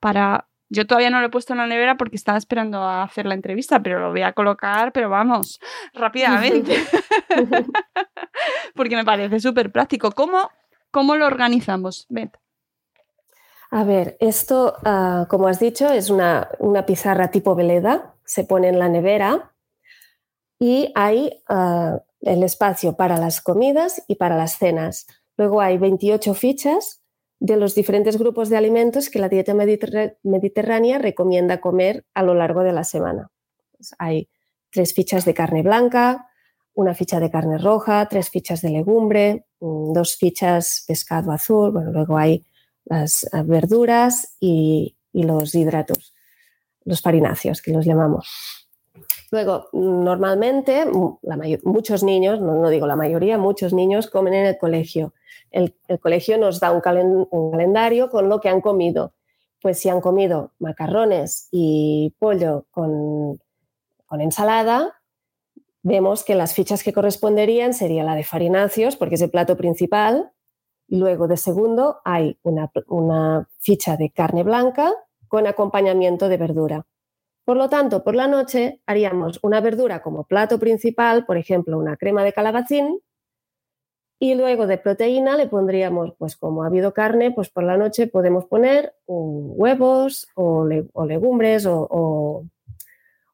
para... 0.00 0.46
Yo 0.70 0.86
todavía 0.86 1.08
no 1.10 1.20
lo 1.20 1.26
he 1.26 1.30
puesto 1.30 1.54
en 1.54 1.58
la 1.60 1.66
nevera 1.66 1.96
porque 1.96 2.16
estaba 2.16 2.36
esperando 2.36 2.82
a 2.82 3.02
hacer 3.02 3.24
la 3.24 3.32
entrevista, 3.34 3.82
pero 3.82 4.00
lo 4.00 4.10
voy 4.10 4.20
a 4.22 4.32
colocar, 4.34 4.92
pero 4.92 5.08
vamos, 5.08 5.60
rápidamente. 5.94 6.76
Porque 8.78 8.96
me 8.96 9.04
parece 9.04 9.40
súper 9.40 9.70
práctico. 9.70 10.12
¿Cómo, 10.12 10.48
¿Cómo 10.90 11.16
lo 11.16 11.26
organizamos, 11.26 12.06
Beth? 12.08 12.38
A 13.70 13.84
ver, 13.84 14.16
esto, 14.20 14.76
ah, 14.84 15.26
como 15.28 15.48
has 15.48 15.58
dicho, 15.58 15.92
es 15.92 16.08
una, 16.08 16.48
una 16.60 16.86
pizarra 16.86 17.30
tipo 17.30 17.54
veleda, 17.54 18.14
se 18.24 18.44
pone 18.44 18.68
en 18.68 18.78
la 18.78 18.88
nevera 18.88 19.52
y 20.58 20.90
hay 20.94 21.42
ah, 21.48 22.00
el 22.22 22.42
espacio 22.42 22.96
para 22.96 23.18
las 23.18 23.42
comidas 23.42 24.02
y 24.06 24.14
para 24.14 24.36
las 24.36 24.56
cenas. 24.56 25.06
Luego 25.36 25.60
hay 25.60 25.76
28 25.76 26.32
fichas 26.34 27.02
de 27.40 27.56
los 27.56 27.74
diferentes 27.74 28.16
grupos 28.16 28.48
de 28.48 28.56
alimentos 28.56 29.10
que 29.10 29.18
la 29.18 29.28
dieta 29.28 29.54
mediterr- 29.54 30.16
mediterránea 30.22 30.98
recomienda 30.98 31.60
comer 31.60 32.06
a 32.14 32.22
lo 32.22 32.34
largo 32.34 32.62
de 32.62 32.72
la 32.72 32.84
semana. 32.84 33.30
Pues 33.76 33.94
hay 33.98 34.28
tres 34.70 34.94
fichas 34.94 35.24
de 35.24 35.34
carne 35.34 35.62
blanca, 35.62 36.27
una 36.78 36.94
ficha 36.94 37.18
de 37.18 37.28
carne 37.28 37.58
roja, 37.58 38.06
tres 38.06 38.30
fichas 38.30 38.62
de 38.62 38.70
legumbre, 38.70 39.46
mm, 39.58 39.92
dos 39.92 40.16
fichas 40.16 40.84
pescado 40.86 41.32
azul, 41.32 41.72
bueno, 41.72 41.90
luego 41.90 42.16
hay 42.16 42.44
las 42.84 43.24
eh, 43.24 43.42
verduras 43.44 44.36
y, 44.38 44.94
los 45.12 45.56
hidratos, 45.56 46.14
los 46.84 47.00
farináceos, 47.00 47.60
que 47.60 47.72
los 47.72 47.84
llamamos. 47.84 48.28
Luego, 49.32 49.66
mm, 49.72 50.04
normalmente, 50.04 50.86
mayo- 51.22 51.58
muchos 51.64 52.04
niños, 52.04 52.40
no, 52.40 52.54
no 52.54 52.68
digo 52.68 52.86
la 52.86 52.94
mayoría, 52.94 53.38
muchos 53.38 53.72
niños 53.72 54.06
comen 54.06 54.34
en 54.34 54.46
el 54.46 54.56
colegio. 54.56 55.12
El, 55.50 55.74
colegio 56.00 56.38
nos 56.38 56.60
da 56.60 56.70
un, 56.70 57.26
un 57.28 57.50
calendario 57.50 58.08
con 58.08 58.28
lo 58.28 58.40
que 58.40 58.50
han 58.50 58.60
comido. 58.60 59.14
Pues 59.60 59.80
si 59.80 59.88
han 59.88 60.00
comido 60.00 60.52
macarrones 60.60 61.48
y 61.50 62.14
pollo 62.20 62.66
con, 62.70 63.40
con 64.06 64.20
ensalada, 64.20 64.97
vemos 65.82 66.24
que 66.24 66.34
las 66.34 66.54
fichas 66.54 66.82
que 66.82 66.92
corresponderían 66.92 67.74
sería 67.74 68.04
la 68.04 68.14
de 68.14 68.24
farináceos, 68.24 68.96
porque 68.96 69.14
es 69.16 69.22
el 69.22 69.30
plato 69.30 69.56
principal, 69.56 70.32
luego 70.88 71.28
de 71.28 71.36
segundo 71.36 71.98
hay 72.04 72.38
una, 72.42 72.70
una 72.88 73.48
ficha 73.58 73.96
de 73.96 74.10
carne 74.10 74.42
blanca 74.42 74.92
con 75.28 75.46
acompañamiento 75.46 76.28
de 76.28 76.36
verdura. 76.38 76.86
Por 77.44 77.56
lo 77.56 77.68
tanto, 77.68 78.04
por 78.04 78.14
la 78.14 78.26
noche 78.26 78.80
haríamos 78.86 79.38
una 79.42 79.60
verdura 79.60 80.02
como 80.02 80.24
plato 80.24 80.58
principal, 80.58 81.24
por 81.26 81.36
ejemplo, 81.38 81.78
una 81.78 81.96
crema 81.96 82.24
de 82.24 82.32
calabacín, 82.32 83.00
y 84.20 84.34
luego 84.34 84.66
de 84.66 84.78
proteína 84.78 85.36
le 85.36 85.46
pondríamos, 85.46 86.12
pues 86.18 86.36
como 86.36 86.64
ha 86.64 86.66
habido 86.66 86.92
carne, 86.92 87.30
pues 87.30 87.50
por 87.50 87.62
la 87.62 87.76
noche 87.76 88.08
podemos 88.08 88.46
poner 88.46 88.94
huevos 89.06 90.26
o, 90.34 90.64
le- 90.66 90.88
o 90.92 91.06
legumbres 91.06 91.66
o- 91.66 92.44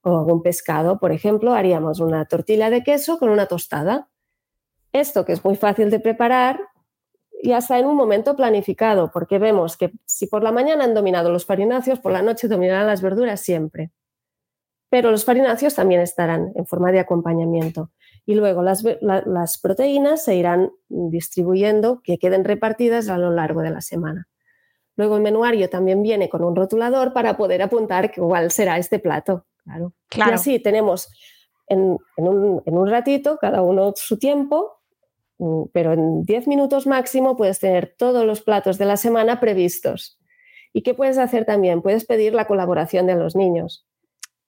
o 0.05 0.19
algún 0.19 0.43
pescado. 0.43 0.99
Por 0.99 1.13
ejemplo, 1.13 1.55
haríamos 1.55 2.01
una 2.01 2.25
tortilla 2.27 2.71
de 2.71 2.83
queso 2.83 3.19
con 3.19 3.31
una 3.31 3.47
tostada. 3.47 4.09
Esto 4.93 5.25
que 5.25 5.33
es 5.33 5.45
muy 5.45 5.57
fácil 5.57 5.91
de 5.91 5.99
preparar, 5.99 6.61
ya 7.43 7.59
está 7.59 7.79
en 7.79 7.87
un 7.87 7.97
momento 7.97 8.37
planificado, 8.37 9.11
porque 9.13 9.39
vemos 9.39 9.77
que 9.77 9.93
si 10.05 10.27
por 10.27 10.43
la 10.43 10.53
mañana 10.53 10.85
han 10.85 10.95
dominado 10.95 11.31
los 11.31 11.45
farináceos, 11.45 11.99
por 11.99 12.13
la 12.13 12.23
noche 12.23 12.49
dominarán 12.49 12.87
las 12.87 13.03
verduras 13.03 13.41
siempre. 13.41 13.91
Pero 14.89 15.11
los 15.11 15.25
farináceos 15.25 15.75
también 15.75 16.01
estarán 16.01 16.53
en 16.55 16.67
forma 16.67 16.93
de 16.93 17.01
acompañamiento. 17.01 17.91
Y 18.27 18.37
luego 18.37 18.63
las, 18.63 18.85
las 19.03 19.59
proteínas 19.59 20.25
se 20.25 20.37
irán 20.37 20.71
distribuyendo, 20.89 22.01
que 22.03 22.19
queden 22.19 22.45
repartidas 22.45 23.09
a 23.09 23.19
lo 23.19 23.31
largo 23.31 23.63
de 23.63 23.71
la 23.71 23.81
semana. 23.81 24.29
Luego 24.97 25.17
el 25.17 25.23
menuario 25.23 25.69
también 25.69 26.03
viene 26.03 26.29
con 26.29 26.45
un 26.45 26.55
rotulador 26.55 27.13
para 27.13 27.37
poder 27.37 27.63
apuntar 27.63 28.13
cuál 28.15 28.51
será 28.51 28.79
este 28.79 28.99
plato. 28.99 29.45
Claro. 29.65 29.93
Claro. 30.09 30.33
Y 30.33 30.35
así 30.35 30.59
tenemos 30.59 31.09
en, 31.67 31.99
en 32.17 32.29
un, 32.29 32.63
en 32.65 32.77
un 32.77 32.89
ratito, 32.89 33.39
cada 33.41 33.63
uno 33.63 33.93
su 33.97 34.19
tiempo, 34.19 34.81
mm, 35.39 35.65
pero 35.73 35.93
en 35.93 36.23
10 36.23 36.49
minutos 36.49 36.87
máximo 36.87 37.37
puedes 37.37 37.61
tener 37.61 37.95
todos 37.97 38.25
los 38.27 38.43
platos 38.43 38.79
de 38.79 38.85
la 38.85 38.97
semana 38.97 39.41
previstos. 39.41 40.19
¿Y 40.73 40.83
qué 40.83 40.95
puedes 40.95 41.19
hacer 41.19 41.45
también? 41.45 41.83
Puedes 41.83 42.05
pedir 42.05 42.35
la 42.35 42.47
colaboración 42.47 43.07
de 43.07 43.15
los 43.15 43.37
niños. 43.37 43.87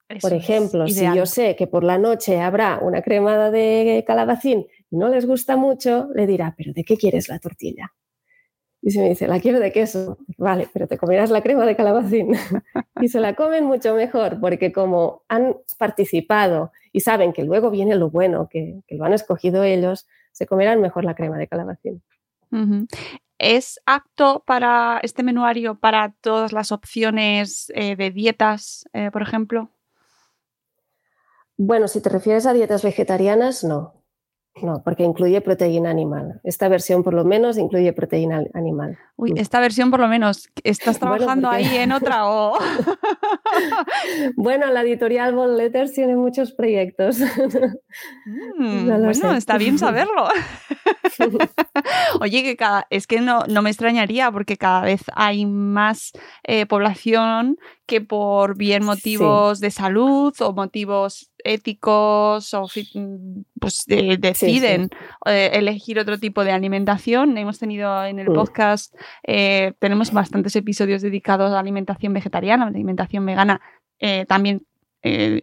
Eso 0.08 0.28
Por 0.28 0.36
ejemplo, 0.36 0.86
si 0.86 1.04
yo 1.14 1.26
sé 1.26 1.56
que 1.56 1.66
por 1.66 1.82
la 1.82 1.98
noche 1.98 2.40
habrá 2.40 2.78
una 2.80 3.02
crema 3.02 3.50
de 3.50 4.04
calabacín 4.06 4.66
y 4.88 4.96
no 4.96 5.08
les 5.08 5.26
gusta 5.26 5.56
mucho, 5.56 6.08
le 6.14 6.26
dirá, 6.26 6.54
¿pero 6.56 6.72
de 6.72 6.84
qué 6.84 6.96
quieres 6.96 7.28
la 7.28 7.40
tortilla? 7.40 7.92
Y 8.86 8.92
si 8.92 9.00
me 9.00 9.08
dice, 9.08 9.26
la 9.26 9.40
quiero 9.40 9.58
de 9.58 9.72
queso, 9.72 10.16
vale, 10.38 10.68
pero 10.72 10.86
te 10.86 10.96
comerás 10.96 11.30
la 11.30 11.42
crema 11.42 11.66
de 11.66 11.74
calabacín. 11.74 12.30
y 13.00 13.08
se 13.08 13.18
la 13.18 13.34
comen 13.34 13.64
mucho 13.64 13.96
mejor, 13.96 14.38
porque 14.38 14.70
como 14.70 15.24
han 15.26 15.56
participado 15.76 16.70
y 16.92 17.00
saben 17.00 17.32
que 17.32 17.42
luego 17.42 17.72
viene 17.72 17.96
lo 17.96 18.10
bueno, 18.10 18.48
que, 18.48 18.82
que 18.86 18.94
lo 18.94 19.04
han 19.04 19.12
escogido 19.12 19.64
ellos, 19.64 20.06
se 20.30 20.46
comerán 20.46 20.80
mejor 20.80 21.04
la 21.04 21.16
crema 21.16 21.36
de 21.36 21.48
calabacín. 21.48 22.00
¿Es 23.38 23.80
apto 23.86 24.44
para 24.46 25.00
este 25.02 25.24
menuario 25.24 25.74
para 25.74 26.14
todas 26.20 26.52
las 26.52 26.70
opciones 26.70 27.72
eh, 27.74 27.96
de 27.96 28.12
dietas, 28.12 28.84
eh, 28.92 29.10
por 29.10 29.22
ejemplo? 29.22 29.68
Bueno, 31.56 31.88
si 31.88 32.00
te 32.00 32.08
refieres 32.08 32.46
a 32.46 32.52
dietas 32.52 32.84
vegetarianas, 32.84 33.64
no. 33.64 33.94
No, 34.62 34.82
porque 34.82 35.02
incluye 35.04 35.40
proteína 35.42 35.90
animal. 35.90 36.40
Esta 36.42 36.68
versión, 36.68 37.02
por 37.02 37.12
lo 37.12 37.24
menos, 37.26 37.58
incluye 37.58 37.92
proteína 37.92 38.42
animal. 38.54 38.96
Uy, 39.16 39.34
esta 39.36 39.60
versión 39.60 39.90
por 39.90 40.00
lo 40.00 40.08
menos, 40.08 40.48
¿estás 40.64 40.98
Bueno, 40.98 41.16
trabajando 41.16 41.48
porque- 41.50 41.64
ahí 41.66 41.76
en 41.76 41.92
otra 41.92 42.26
o...? 42.26 42.58
Bueno, 44.36 44.66
la 44.72 44.82
editorial 44.82 45.34
Ball 45.34 45.56
Letters 45.56 45.92
tiene 45.92 46.16
muchos 46.16 46.52
proyectos. 46.52 47.18
Mm, 48.56 48.86
No 48.86 48.98
bueno, 48.98 49.14
sé. 49.14 49.36
está 49.36 49.58
bien 49.58 49.78
saberlo. 49.78 50.28
Oye, 52.20 52.42
que 52.42 52.56
cada, 52.56 52.86
es 52.90 53.06
que 53.06 53.20
no, 53.20 53.44
no 53.48 53.62
me 53.62 53.70
extrañaría 53.70 54.30
porque 54.30 54.56
cada 54.56 54.82
vez 54.82 55.02
hay 55.14 55.46
más 55.46 56.12
eh, 56.44 56.66
población 56.66 57.58
que 57.86 58.00
por 58.00 58.56
bien 58.56 58.84
motivos 58.84 59.60
de 59.60 59.70
salud 59.70 60.34
o 60.40 60.52
motivos 60.52 61.30
éticos 61.44 62.52
o 62.54 62.66
mm, 62.94 63.40
pues 63.60 63.84
de- 63.86 64.16
deciden 64.18 64.90
eh, 65.24 65.50
elegir 65.54 65.98
otro 65.98 66.18
tipo 66.18 66.44
de 66.44 66.50
alimentación. 66.52 67.38
Hemos 67.38 67.58
tenido 67.58 68.04
en 68.04 68.18
el 68.18 68.30
Mm. 68.30 68.34
podcast, 68.34 68.94
eh, 69.22 69.72
tenemos 69.78 70.12
bastantes 70.12 70.56
episodios 70.56 71.02
dedicados 71.02 71.52
a 71.52 71.60
alimentación 71.60 72.12
vegetariana, 72.12 72.66
alimentación 72.66 73.24
vegana, 73.24 73.60
eh, 74.00 74.26
también 74.26 74.62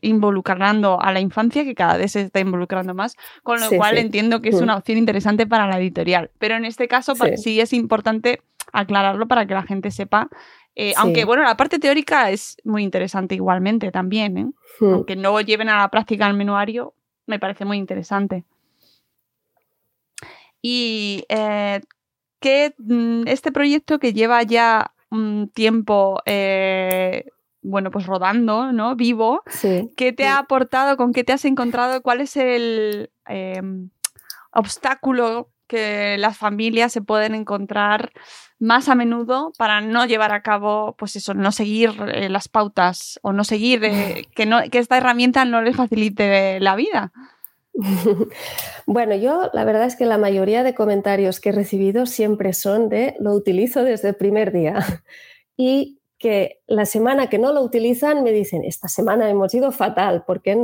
involucrando 0.01 1.01
a 1.01 1.13
la 1.13 1.21
infancia, 1.21 1.63
que 1.63 1.73
cada 1.73 1.95
vez 1.97 2.12
se 2.12 2.21
está 2.21 2.41
involucrando 2.41 2.93
más, 2.93 3.15
con 3.43 3.62
lo 3.62 3.69
cual 3.69 3.97
entiendo 3.97 4.41
que 4.41 4.50
es 4.50 4.59
Mm. 4.59 4.63
una 4.63 4.75
opción 4.77 4.97
interesante 4.97 5.47
para 5.47 5.67
la 5.67 5.77
editorial. 5.79 6.31
Pero 6.38 6.55
en 6.55 6.65
este 6.65 6.88
caso 6.88 7.13
sí 7.38 7.62
es 7.62 7.71
importante 7.71 8.41
aclararlo 8.73 9.27
para 9.27 9.45
que 9.45 9.53
la 9.53 9.63
gente 9.63 9.91
sepa. 9.91 10.27
Eh, 10.75 10.89
Sí. 10.89 10.95
Aunque, 10.97 11.25
bueno, 11.25 11.43
la 11.43 11.55
parte 11.57 11.79
teórica 11.79 12.29
es 12.31 12.57
muy 12.63 12.83
interesante 12.83 13.35
igualmente 13.35 13.91
también, 13.91 14.37
¿eh? 14.37 14.45
Mm. 14.45 14.53
Hmm. 14.85 14.93
Aunque 14.93 15.15
no 15.15 15.39
lleven 15.41 15.69
a 15.69 15.77
la 15.77 15.89
práctica 15.89 16.27
el 16.27 16.33
menuario, 16.35 16.93
me 17.27 17.39
parece 17.39 17.65
muy 17.65 17.77
interesante. 17.77 18.43
Y 20.61 21.25
eh, 21.29 21.81
que 22.39 22.73
mm, 22.77 23.27
este 23.27 23.51
proyecto 23.51 23.99
que 23.99 24.13
lleva 24.13 24.41
ya 24.43 24.93
un 25.11 25.49
tiempo, 25.53 26.21
eh, 26.25 27.25
bueno, 27.61 27.91
pues 27.91 28.05
rodando, 28.07 28.71
¿no? 28.71 28.95
Vivo, 28.95 29.43
Sí. 29.47 29.91
¿qué 29.95 30.11
te 30.11 30.25
ha 30.27 30.39
aportado? 30.39 30.97
¿Con 30.97 31.13
qué 31.13 31.23
te 31.23 31.33
has 31.33 31.45
encontrado? 31.45 32.01
¿Cuál 32.01 32.21
es 32.21 32.35
el 32.35 33.11
obstáculo 34.51 35.49
que 35.67 36.17
las 36.17 36.37
familias 36.37 36.91
se 36.91 37.01
pueden 37.01 37.35
encontrar 37.35 38.11
más 38.63 38.88
a 38.88 38.96
menudo 38.96 39.51
para 39.58 39.82
no 39.82 40.05
llevar 40.05 40.32
a 40.32 40.41
cabo, 40.41 40.96
pues 40.98 41.17
eso, 41.17 41.34
no 41.34 41.51
seguir 41.51 41.91
eh, 42.13 42.29
las 42.29 42.48
pautas 42.48 43.20
o 43.22 43.34
no 43.34 43.43
seguir, 43.43 43.84
eh, 43.84 44.25
que, 44.36 44.46
no, 44.46 44.62
que 44.72 44.79
esta 44.79 44.98
herramienta 44.98 45.43
no 45.43 45.62
les 45.62 45.75
facilite 45.75 46.60
la 46.60 46.75
vida? 46.75 47.12
Bueno, 48.86 49.15
yo 49.15 49.50
la 49.53 49.63
verdad 49.63 49.86
es 49.86 49.96
que 49.96 50.05
la 50.05 50.17
mayoría 50.17 50.62
de 50.62 50.75
comentarios 50.75 51.39
que 51.39 51.50
he 51.50 51.51
recibido 51.53 52.05
siempre 52.05 52.51
son 52.51 52.89
de 52.89 53.15
lo 53.17 53.32
utilizo 53.32 53.84
desde 53.84 54.10
el 54.10 54.15
primer 54.15 54.51
día 54.51 54.86
y 55.58 56.01
que 56.17 56.62
la 56.67 56.86
semana 56.86 57.29
que 57.29 57.39
no 57.39 57.53
lo 57.53 57.62
utilizan 57.62 58.24
me 58.24 58.34
dicen, 58.34 58.63
esta 58.65 58.89
semana 58.89 59.29
hemos 59.29 59.53
ido 59.53 59.72
fatal 59.72 60.25
porque 60.27 60.58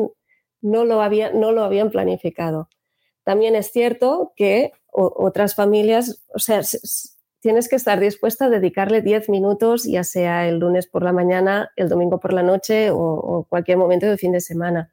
no 0.61 0.85
lo, 0.85 1.01
había, 1.01 1.31
no 1.31 1.53
lo 1.53 1.63
habían 1.63 1.91
planificado. 1.91 2.67
También 3.23 3.55
es 3.55 3.71
cierto 3.71 4.33
que 4.35 4.73
otras 4.91 5.55
familias, 5.55 6.21
o 6.33 6.39
sea, 6.39 6.61
tienes 7.39 7.69
que 7.69 7.75
estar 7.75 7.99
dispuesta 7.99 8.45
a 8.45 8.49
dedicarle 8.49 9.01
10 9.01 9.29
minutos, 9.29 9.85
ya 9.85 10.03
sea 10.03 10.47
el 10.47 10.59
lunes 10.59 10.87
por 10.87 11.03
la 11.03 11.13
mañana, 11.13 11.71
el 11.75 11.89
domingo 11.89 12.19
por 12.19 12.33
la 12.33 12.43
noche 12.43 12.89
o, 12.91 13.45
cualquier 13.49 13.77
momento 13.77 14.05
del 14.05 14.17
fin 14.17 14.31
de 14.31 14.41
semana 14.41 14.91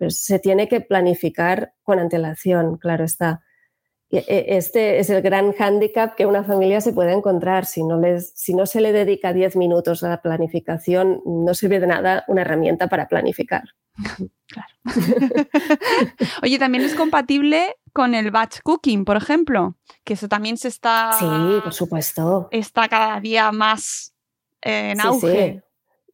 pero 0.00 0.10
se 0.10 0.38
tiene 0.38 0.66
que 0.66 0.80
planificar 0.80 1.74
con 1.82 1.98
antelación, 1.98 2.78
claro 2.78 3.04
está. 3.04 3.42
Este 4.08 4.98
es 4.98 5.10
el 5.10 5.20
gran 5.20 5.52
hándicap 5.52 6.14
que 6.14 6.24
una 6.24 6.42
familia 6.42 6.80
se 6.80 6.94
puede 6.94 7.12
encontrar. 7.12 7.66
Si 7.66 7.84
no, 7.84 8.00
les, 8.00 8.32
si 8.34 8.54
no 8.54 8.64
se 8.64 8.80
le 8.80 8.92
dedica 8.92 9.34
10 9.34 9.56
minutos 9.56 10.02
a 10.02 10.08
la 10.08 10.22
planificación, 10.22 11.20
no 11.26 11.52
sirve 11.52 11.80
de 11.80 11.86
nada 11.86 12.24
una 12.28 12.40
herramienta 12.40 12.88
para 12.88 13.08
planificar. 13.08 13.64
Oye, 16.42 16.58
también 16.58 16.84
es 16.84 16.94
compatible 16.94 17.76
con 17.92 18.14
el 18.14 18.30
batch 18.30 18.60
cooking, 18.62 19.04
por 19.04 19.16
ejemplo, 19.16 19.76
que 20.04 20.14
eso 20.14 20.28
también 20.28 20.56
se 20.56 20.68
está. 20.68 21.12
Sí, 21.18 21.26
por 21.62 21.74
supuesto. 21.74 22.48
Está 22.50 22.88
cada 22.88 23.20
día 23.20 23.52
más 23.52 24.14
eh, 24.62 24.92
en 24.92 25.00
auge. 25.00 25.52
Sí. 25.52 25.60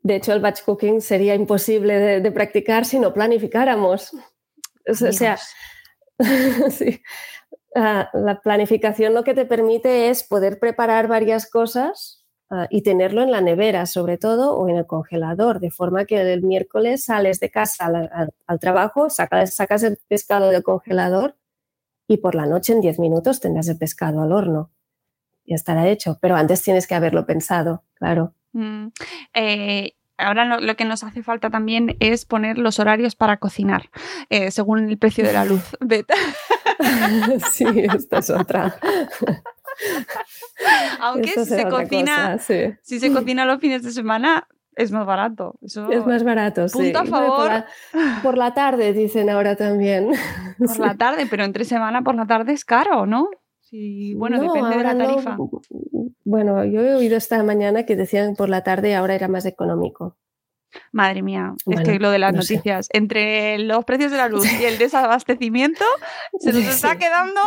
De 0.03 0.17
hecho, 0.17 0.33
el 0.33 0.41
batch 0.41 0.63
cooking 0.63 1.01
sería 1.01 1.35
imposible 1.35 1.99
de, 1.99 2.21
de 2.21 2.33
practicar 2.33 2.85
si 2.85 2.99
no 2.99 3.13
planificáramos. 3.13 4.13
O 4.89 4.95
sea, 4.95 5.39
sí. 6.71 7.03
uh, 7.75 8.05
la 8.13 8.41
planificación 8.43 9.15
lo 9.15 9.25
que 9.25 9.35
te 9.35 9.47
permite 9.47 10.09
es 10.09 10.23
poder 10.23 10.59
preparar 10.61 11.09
varias 11.09 11.51
cosas 11.51 12.25
uh, 12.50 12.67
y 12.71 12.83
tenerlo 12.83 13.23
en 13.23 13.31
la 13.31 13.41
nevera, 13.41 13.87
sobre 13.87 14.19
todo, 14.19 14.55
o 14.57 14.69
en 14.69 14.76
el 14.76 14.87
congelador, 14.87 15.61
de 15.61 15.71
forma 15.71 16.05
que 16.05 16.21
el 16.33 16.43
miércoles 16.43 17.05
sales 17.05 17.41
de 17.41 17.50
casa 17.50 17.87
al, 17.87 18.11
al, 18.12 18.35
al 18.47 18.61
trabajo, 18.61 19.11
sacas, 19.11 19.55
sacas 19.55 19.83
el 19.83 19.99
pescado 20.09 20.50
del 20.50 20.62
congelador 20.62 21.37
y 22.09 22.19
por 22.19 22.35
la 22.35 22.47
noche 22.47 22.73
en 22.73 22.81
10 22.81 22.99
minutos 22.99 23.41
tendrás 23.41 23.69
el 23.69 23.79
pescado 23.79 24.23
al 24.23 24.33
horno. 24.33 24.71
Ya 25.45 25.55
estará 25.55 25.88
hecho, 25.88 26.19
pero 26.21 26.37
antes 26.37 26.62
tienes 26.62 26.87
que 26.87 26.95
haberlo 26.95 27.26
pensado, 27.26 27.85
claro. 27.95 28.35
Mm, 28.53 28.88
eh, 29.35 29.93
ahora 30.19 30.45
lo, 30.45 30.61
lo, 30.61 30.76
que 30.76 30.85
nos 30.85 31.05
hace 31.05 31.23
falta 31.23 31.50
también 31.50 31.97
es 32.00 32.25
poner 32.25 32.59
los 32.59 32.79
horarios 32.79 33.15
para 33.17 33.37
cocinar, 33.37 33.91
eh, 34.31 34.50
según 34.50 34.88
el 34.88 34.99
precio 34.99 35.25
de 35.25 35.33
la 35.33 35.45
luz. 35.45 35.62
sí, 37.53 37.65
esta 37.95 38.19
es 38.19 38.31
otra. 38.31 38.76
Aunque 41.00 41.30
si 41.30 41.45
se, 41.45 41.68
cocina, 41.68 42.33
cosa, 42.33 42.38
sí. 42.38 42.75
si 42.82 43.00
se 43.00 43.12
cocina 43.12 43.45
los 43.45 43.60
fines 43.60 43.82
de 43.82 43.93
semana, 43.93 44.49
es 44.75 44.93
más 44.93 45.06
barato. 45.06 45.58
Eso 45.62 45.91
es 45.91 46.06
más 46.06 46.23
barato, 46.23 46.67
punto 46.67 46.80
sí. 46.80 46.93
a 46.95 47.04
favor. 47.04 47.36
Por 47.36 47.50
la, 47.50 47.67
por 48.23 48.39
la, 48.39 48.54
tarde, 48.54 48.93
dicen 48.93 49.30
ahora 49.30 49.56
también. 49.56 50.10
Por 50.58 50.69
sí. 50.69 50.82
la 50.82 50.95
tarde, 50.95 51.26
pero 51.28 51.45
entre 51.45 51.65
semana 51.65 52.02
por 52.02 52.15
la 52.15 52.26
tarde 52.26 52.52
es 52.52 52.65
caro, 52.65 53.06
¿no? 53.06 53.28
Sí, 53.60 54.15
bueno, 54.15 54.36
no, 54.39 54.45
depende 54.45 54.76
de 54.76 54.82
la 54.84 54.97
tarifa. 54.97 55.36
No. 55.36 55.50
Bueno, 56.25 56.65
yo 56.65 56.80
he 56.80 56.95
oído 56.95 57.17
esta 57.17 57.43
mañana 57.43 57.84
que 57.84 57.97
decían 57.97 58.36
por 58.36 58.49
la 58.49 58.62
tarde 58.62 58.95
ahora 58.95 59.15
era 59.15 59.28
más 59.28 59.45
económico. 59.45 60.17
Madre 60.93 61.23
mía, 61.23 61.54
bueno, 61.65 61.82
es 61.82 61.89
que 61.89 61.99
lo 61.99 62.10
de 62.10 62.19
las 62.19 62.32
no 62.32 62.41
noticias, 62.41 62.86
sé. 62.86 62.99
entre 62.99 63.58
los 63.58 63.84
precios 63.84 64.10
de 64.10 64.19
la 64.19 64.28
luz 64.28 64.47
y 64.60 64.65
el 64.65 64.78
desabastecimiento, 64.78 65.84
se 66.39 66.52
nos 66.52 66.62
está 66.62 66.93
sí. 66.93 66.99
quedando. 66.99 67.41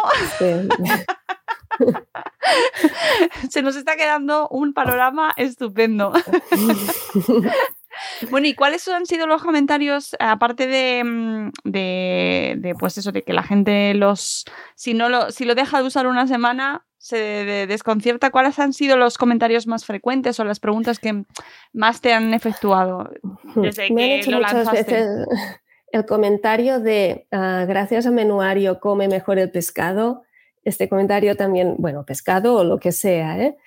Se 3.50 3.62
nos 3.62 3.76
está 3.76 3.96
quedando 3.96 4.48
un 4.50 4.74
panorama 4.74 5.34
estupendo. 5.38 6.14
Bueno, 8.30 8.48
¿y 8.48 8.54
cuáles 8.54 8.88
han 8.88 9.06
sido 9.06 9.28
los 9.28 9.42
comentarios, 9.42 10.16
aparte 10.20 10.68
de, 10.68 11.52
de, 11.66 12.56
de, 12.58 12.76
pues 12.76 12.98
eso, 12.98 13.12
de 13.12 13.24
que 13.24 13.34
la 13.34 13.44
gente 13.44 13.94
los, 13.94 14.46
si 14.76 14.94
no 14.94 15.10
lo, 15.10 15.32
si 15.32 15.44
lo 15.44 15.54
deja 15.54 15.82
de 15.82 15.88
usar 15.88 16.08
una 16.08 16.26
semana, 16.28 16.86
se 16.98 17.18
de, 17.18 17.68
desconcierta? 17.68 18.30
¿Cuáles 18.30 18.58
han 18.60 18.74
sido 18.74 18.96
los 18.96 19.18
comentarios 19.18 19.68
más 19.68 19.86
frecuentes 19.86 20.40
o 20.40 20.46
las 20.46 20.60
preguntas 20.62 21.00
que 21.00 21.26
más 21.74 22.00
te 22.00 22.14
han 22.14 22.34
efectuado 22.34 23.10
desde 23.56 23.90
Me 23.92 23.96
que 23.96 24.04
han 24.04 24.20
hecho 24.20 24.32
lo 24.32 24.38
muchas 24.38 24.54
lanzaste? 24.54 24.94
veces 24.94 25.28
el 25.92 26.06
comentario 26.06 26.80
de 26.80 27.28
uh, 27.32 27.66
gracias 27.68 28.06
a 28.06 28.12
Menuario 28.12 28.80
come 28.80 29.08
mejor 29.08 29.40
el 29.40 29.52
pescado. 29.52 30.24
Este 30.70 30.88
comentario 30.88 31.36
también, 31.36 31.76
bueno, 31.78 32.06
pescado 32.06 32.56
o 32.56 32.64
lo 32.64 32.80
que 32.80 32.92
sea, 32.92 33.38
¿eh? 33.40 33.58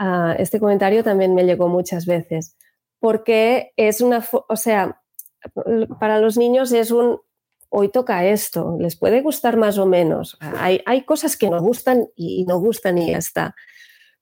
Uh, 0.00 0.34
este 0.38 0.60
comentario 0.60 1.02
también 1.02 1.34
me 1.34 1.44
llegó 1.44 1.68
muchas 1.68 2.06
veces 2.06 2.56
porque 3.00 3.72
es 3.76 4.00
una, 4.00 4.24
o 4.48 4.56
sea, 4.56 5.02
para 6.00 6.20
los 6.20 6.36
niños 6.36 6.72
es 6.72 6.90
un, 6.90 7.20
hoy 7.68 7.90
toca 7.90 8.24
esto, 8.24 8.76
les 8.80 8.96
puede 8.96 9.20
gustar 9.20 9.56
más 9.56 9.78
o 9.78 9.86
menos. 9.86 10.36
Hay, 10.40 10.82
hay 10.86 11.02
cosas 11.02 11.36
que 11.36 11.50
nos 11.50 11.62
gustan 11.62 12.08
y 12.16 12.44
no 12.46 12.58
gustan 12.58 12.98
y 12.98 13.10
ya 13.10 13.18
está. 13.18 13.54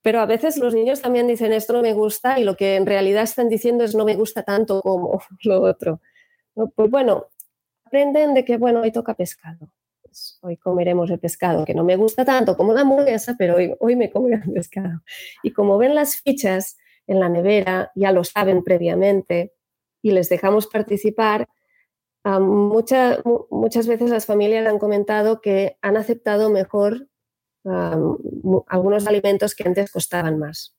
Pero 0.03 0.21
a 0.21 0.27
veces 0.27 0.57
los 0.59 0.75
niños 0.75 1.01
también 1.01 1.27
dicen 1.27 1.53
esto 1.53 1.73
no 1.73 1.83
me 1.83 1.93
gusta 1.93 2.39
y 2.39 2.45
lo 2.45 2.57
que 2.57 2.77
en 2.77 2.87
realidad 2.87 3.25
están 3.25 3.49
diciendo 3.49 3.83
es 3.83 3.95
no 3.95 4.05
me 4.05 4.15
gusta 4.15 4.43
tanto 4.43 4.81
como 4.83 5.21
lo 5.45 5.63
otro. 5.63 6.01
Pues 6.55 6.91
bueno, 6.91 7.27
aprenden 7.85 8.35
de 8.35 8.45
que 8.45 8.57
bueno, 8.57 8.83
hoy 8.83 8.93
toca 8.93 9.15
pescado. 9.15 9.71
Pues 10.17 10.39
hoy 10.41 10.57
comeremos 10.57 11.11
el 11.11 11.19
pescado, 11.19 11.67
que 11.67 11.75
no 11.75 11.85
me 11.85 11.97
gusta 11.97 12.25
tanto 12.25 12.57
como 12.57 12.73
la 12.73 12.81
hamburguesa, 12.81 13.35
pero 13.39 13.57
hoy, 13.57 13.75
hoy 13.81 13.97
me 13.97 14.11
comeré 14.11 14.43
el 14.47 14.53
pescado. 14.55 15.03
Y 15.43 15.53
como 15.53 15.77
ven 15.77 15.95
las 15.95 16.17
fichas, 16.17 16.79
en 17.07 17.21
la 17.21 17.29
nevera, 17.29 17.93
ya 17.95 18.13
lo 18.13 18.25
saben 18.25 18.65
previamente 18.65 19.53
y 20.01 20.13
les 20.13 20.31
dejamos 20.31 20.69
participar. 20.69 21.49
Mucha, 22.25 23.19
muchas 23.51 23.87
veces 23.87 24.11
las 24.11 24.27
familias 24.27 24.67
han 24.67 24.79
comentado 24.79 25.41
que 25.43 25.77
han 25.83 25.99
aceptado 25.99 26.49
mejor 26.51 27.09
algunos 27.65 29.07
alimentos 29.07 29.55
que 29.55 29.69
antes 29.69 29.93
costaban 29.93 30.39
más. 30.39 30.77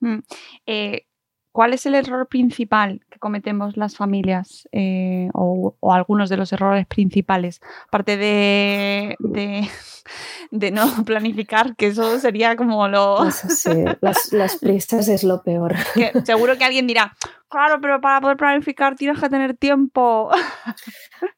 Mm. 0.00 0.20
Eh, 0.66 1.06
¿Cuál 1.52 1.74
es 1.74 1.84
el 1.84 1.94
error 1.94 2.26
principal 2.28 3.02
que 3.10 3.18
cometemos 3.18 3.76
las 3.76 3.94
familias 3.94 4.66
eh, 4.72 5.28
o, 5.34 5.76
o, 5.78 5.92
algunos 5.92 6.30
de 6.30 6.38
los 6.38 6.50
errores 6.54 6.86
principales? 6.86 7.60
Aparte 7.88 8.16
de, 8.16 9.16
de, 9.18 9.68
de, 10.50 10.70
no 10.70 10.86
planificar, 11.04 11.76
que 11.76 11.88
eso 11.88 12.18
sería 12.18 12.56
como 12.56 12.88
lo... 12.88 13.26
Eso 13.26 13.48
sí, 13.50 13.84
las, 14.00 14.32
las, 14.32 14.56
prisas 14.56 15.08
es 15.08 15.24
lo 15.24 15.42
peor. 15.42 15.74
Que 15.94 16.12
seguro 16.24 16.56
que 16.56 16.64
alguien 16.64 16.86
dirá, 16.86 17.14
claro, 17.48 17.78
pero 17.82 18.00
para 18.00 18.22
poder 18.22 18.38
planificar 18.38 18.96
tienes 18.96 19.20
que 19.20 19.28
tener 19.28 19.54
tiempo. 19.54 20.30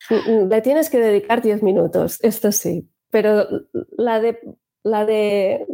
Le 0.09 0.63
tienes 0.63 0.91
que 0.91 0.99
dedicar 0.99 1.43
10 1.43 1.65
minutos, 1.65 2.21
esto 2.23 2.53
sí, 2.53 2.89
pero 3.11 3.49
la 3.97 4.21
de, 4.21 4.39
la 4.85 5.05
de, 5.05 5.67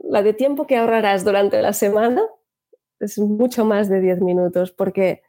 la 0.00 0.22
de 0.22 0.34
tiempo 0.34 0.66
que 0.66 0.76
ahorrarás 0.76 1.24
durante 1.24 1.62
la 1.62 1.72
semana 1.72 2.20
es 3.00 3.18
mucho 3.18 3.64
más 3.64 3.88
de 3.88 4.00
10 4.00 4.20
minutos 4.20 4.72
porque 4.72 5.22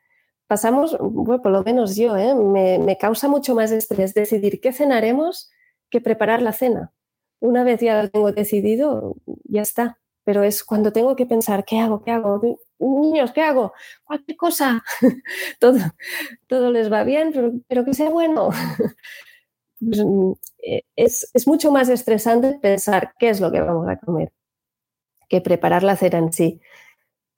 pasamos, 0.48 0.98
bueno, 1.00 1.42
por 1.42 1.52
lo 1.52 1.64
menos 1.64 1.96
yo, 1.96 2.16
¿eh? 2.18 2.34
me, 2.36 2.98
causa 2.98 3.28
mucho 3.28 3.54
más 3.56 3.72
estrés 3.72 4.14
decidir 4.14 4.62
qué 4.62 4.72
cenaremos 4.72 5.52
que 5.90 6.02
preparar 6.02 6.42
la 6.42 6.54
cena. 6.54 6.94
Una 7.40 7.64
vez 7.64 7.82
ya 7.82 8.02
lo 8.02 8.10
tengo 8.10 8.32
decidido, 8.32 9.16
ya 9.44 9.62
está. 9.62 10.00
Pero 10.24 10.44
es 10.44 10.64
cuando 10.64 10.92
tengo 10.92 11.16
que 11.16 11.26
pensar, 11.26 11.64
¿qué 11.64 11.80
hago? 11.80 12.02
¿Qué 12.04 12.12
hago? 12.12 12.42
Niños, 12.80 13.32
¿qué 13.32 13.42
hago? 13.42 13.74
Cualquier 14.04 14.36
cosa. 14.36 14.84
todo, 15.60 15.78
todo 16.48 16.72
les 16.72 16.92
va 16.92 17.04
bien, 17.04 17.64
pero, 17.68 17.86
que 17.86 17.94
sea 17.94 18.10
bueno. 18.10 18.50
pues, 19.80 20.04
es, 20.96 21.30
es 21.34 21.48
mucho 21.48 21.72
más 21.72 21.88
estresante 21.88 22.60
pensar 22.62 23.14
qué 23.20 23.30
es 23.30 23.40
lo 23.40 23.52
que 23.52 23.62
vamos 23.62 23.88
a 23.88 23.98
comer 23.98 24.34
que 25.30 25.42
preparar 25.42 25.84
la 25.84 25.96
cena 25.96 26.18
en 26.20 26.34
sí. 26.34 26.62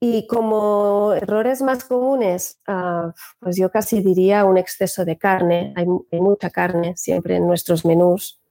Y 0.02 0.28
como 0.28 1.14
errores 1.14 1.62
más 1.62 1.84
comunes, 1.84 2.60
uh, 2.68 3.12
pues 3.40 3.58
yo 3.58 3.70
casi 3.70 4.02
diría 4.02 4.46
un 4.46 4.58
exceso 4.58 5.04
de 5.06 5.18
carne. 5.18 5.74
Hay, 5.76 5.86
hay, 6.12 6.22
mucha 6.22 6.50
carne 6.50 6.96
siempre 6.96 7.36
en 7.36 7.46
nuestros 7.48 7.84
menús. 7.86 8.42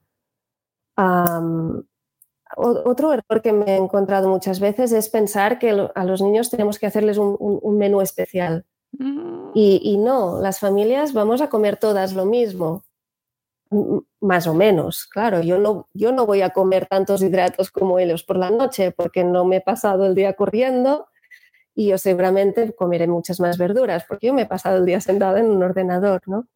Otro 2.56 3.12
error 3.12 3.42
que 3.42 3.52
me 3.52 3.66
he 3.72 3.76
encontrado 3.76 4.28
muchas 4.28 4.58
veces 4.58 4.92
es 4.92 5.08
pensar 5.08 5.58
que 5.58 5.70
a 5.94 6.04
los 6.04 6.22
niños 6.22 6.50
tenemos 6.50 6.78
que 6.78 6.86
hacerles 6.86 7.18
un, 7.18 7.36
un- 7.38 7.58
un 7.62 7.78
menú 7.78 8.00
especial. 8.00 8.64
Mm, 8.92 9.50
Y, 9.54 9.80
y 9.82 9.96
no, 9.98 10.40
las 10.40 10.58
familias 10.60 11.12
vamos 11.12 11.40
a 11.40 11.48
comer 11.50 11.76
todas 11.78 12.14
lo 12.14 12.24
mismo, 12.26 12.84
más 14.20 14.46
o 14.46 14.54
menos. 14.54 15.06
Claro, 15.06 15.40
yo 15.42 15.58
no, 15.58 15.88
yo 15.94 16.12
no 16.12 16.26
voy 16.26 16.42
a 16.42 16.50
comer 16.50 16.86
tantos 16.86 17.22
hidratos 17.22 17.70
como 17.70 17.98
ellos 17.98 18.22
por 18.24 18.36
la 18.38 18.50
noche 18.50 18.92
porque 18.92 19.24
no 19.24 19.44
me 19.44 19.56
he 19.56 19.60
pasado 19.60 20.06
el 20.06 20.14
día 20.14 20.32
corriendo 20.34 21.07
y 21.78 21.90
yo 21.90 21.96
seguramente 21.96 22.74
comeré 22.74 23.06
muchas 23.06 23.38
más 23.38 23.56
verduras 23.56 24.04
porque 24.08 24.26
yo 24.26 24.34
me 24.34 24.42
he 24.42 24.46
pasado 24.46 24.78
el 24.78 24.84
día 24.84 25.00
sentada 25.00 25.38
en 25.38 25.46
un 25.46 25.62
ordenador, 25.62 26.20
¿no? 26.26 26.48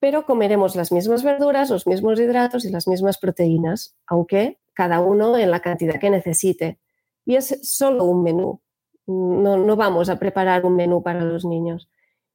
Pero 0.00 0.26
comeremos 0.26 0.74
las 0.74 0.90
mismas 0.90 1.22
verduras, 1.22 1.70
los 1.70 1.86
mismos 1.86 2.18
hidratos 2.18 2.64
y 2.64 2.70
las 2.70 2.88
mismas 2.88 3.18
proteínas, 3.18 3.94
aunque 4.08 4.58
cada 4.74 4.98
uno 4.98 5.38
en 5.38 5.52
la 5.52 5.60
cantidad 5.60 6.00
que 6.00 6.10
necesite. 6.10 6.80
Y 7.24 7.36
es 7.36 7.60
solo 7.62 8.06
un 8.06 8.24
menú. 8.24 8.60
No, 9.06 9.56
no 9.56 9.76
vamos 9.76 10.08
a 10.08 10.18
preparar 10.18 10.66
un 10.66 10.74
menú 10.74 11.00
para 11.00 11.20
los 11.20 11.44
niños. 11.44 11.88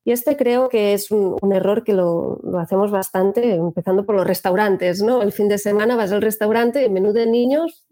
Y 0.06 0.14
este 0.14 0.38
creo 0.38 0.70
que 0.70 0.94
es 0.94 1.12
un, 1.12 1.38
error 1.52 1.84
que 1.84 1.92
lo, 1.92 2.40
hacemos 2.60 2.92
bastante, 2.92 3.56
empezando 3.56 4.06
por 4.06 4.16
los 4.16 4.26
restaurantes, 4.26 5.02
¿no? 5.02 5.22
El 5.22 5.34
fin 5.34 5.50
de 5.50 5.58
semana 5.58 5.98
vas 5.98 6.14
al 6.14 6.22
restaurante, 6.22 6.86
el 6.86 6.92
menú 6.92 7.12
de 7.12 7.28
niños 7.28 7.86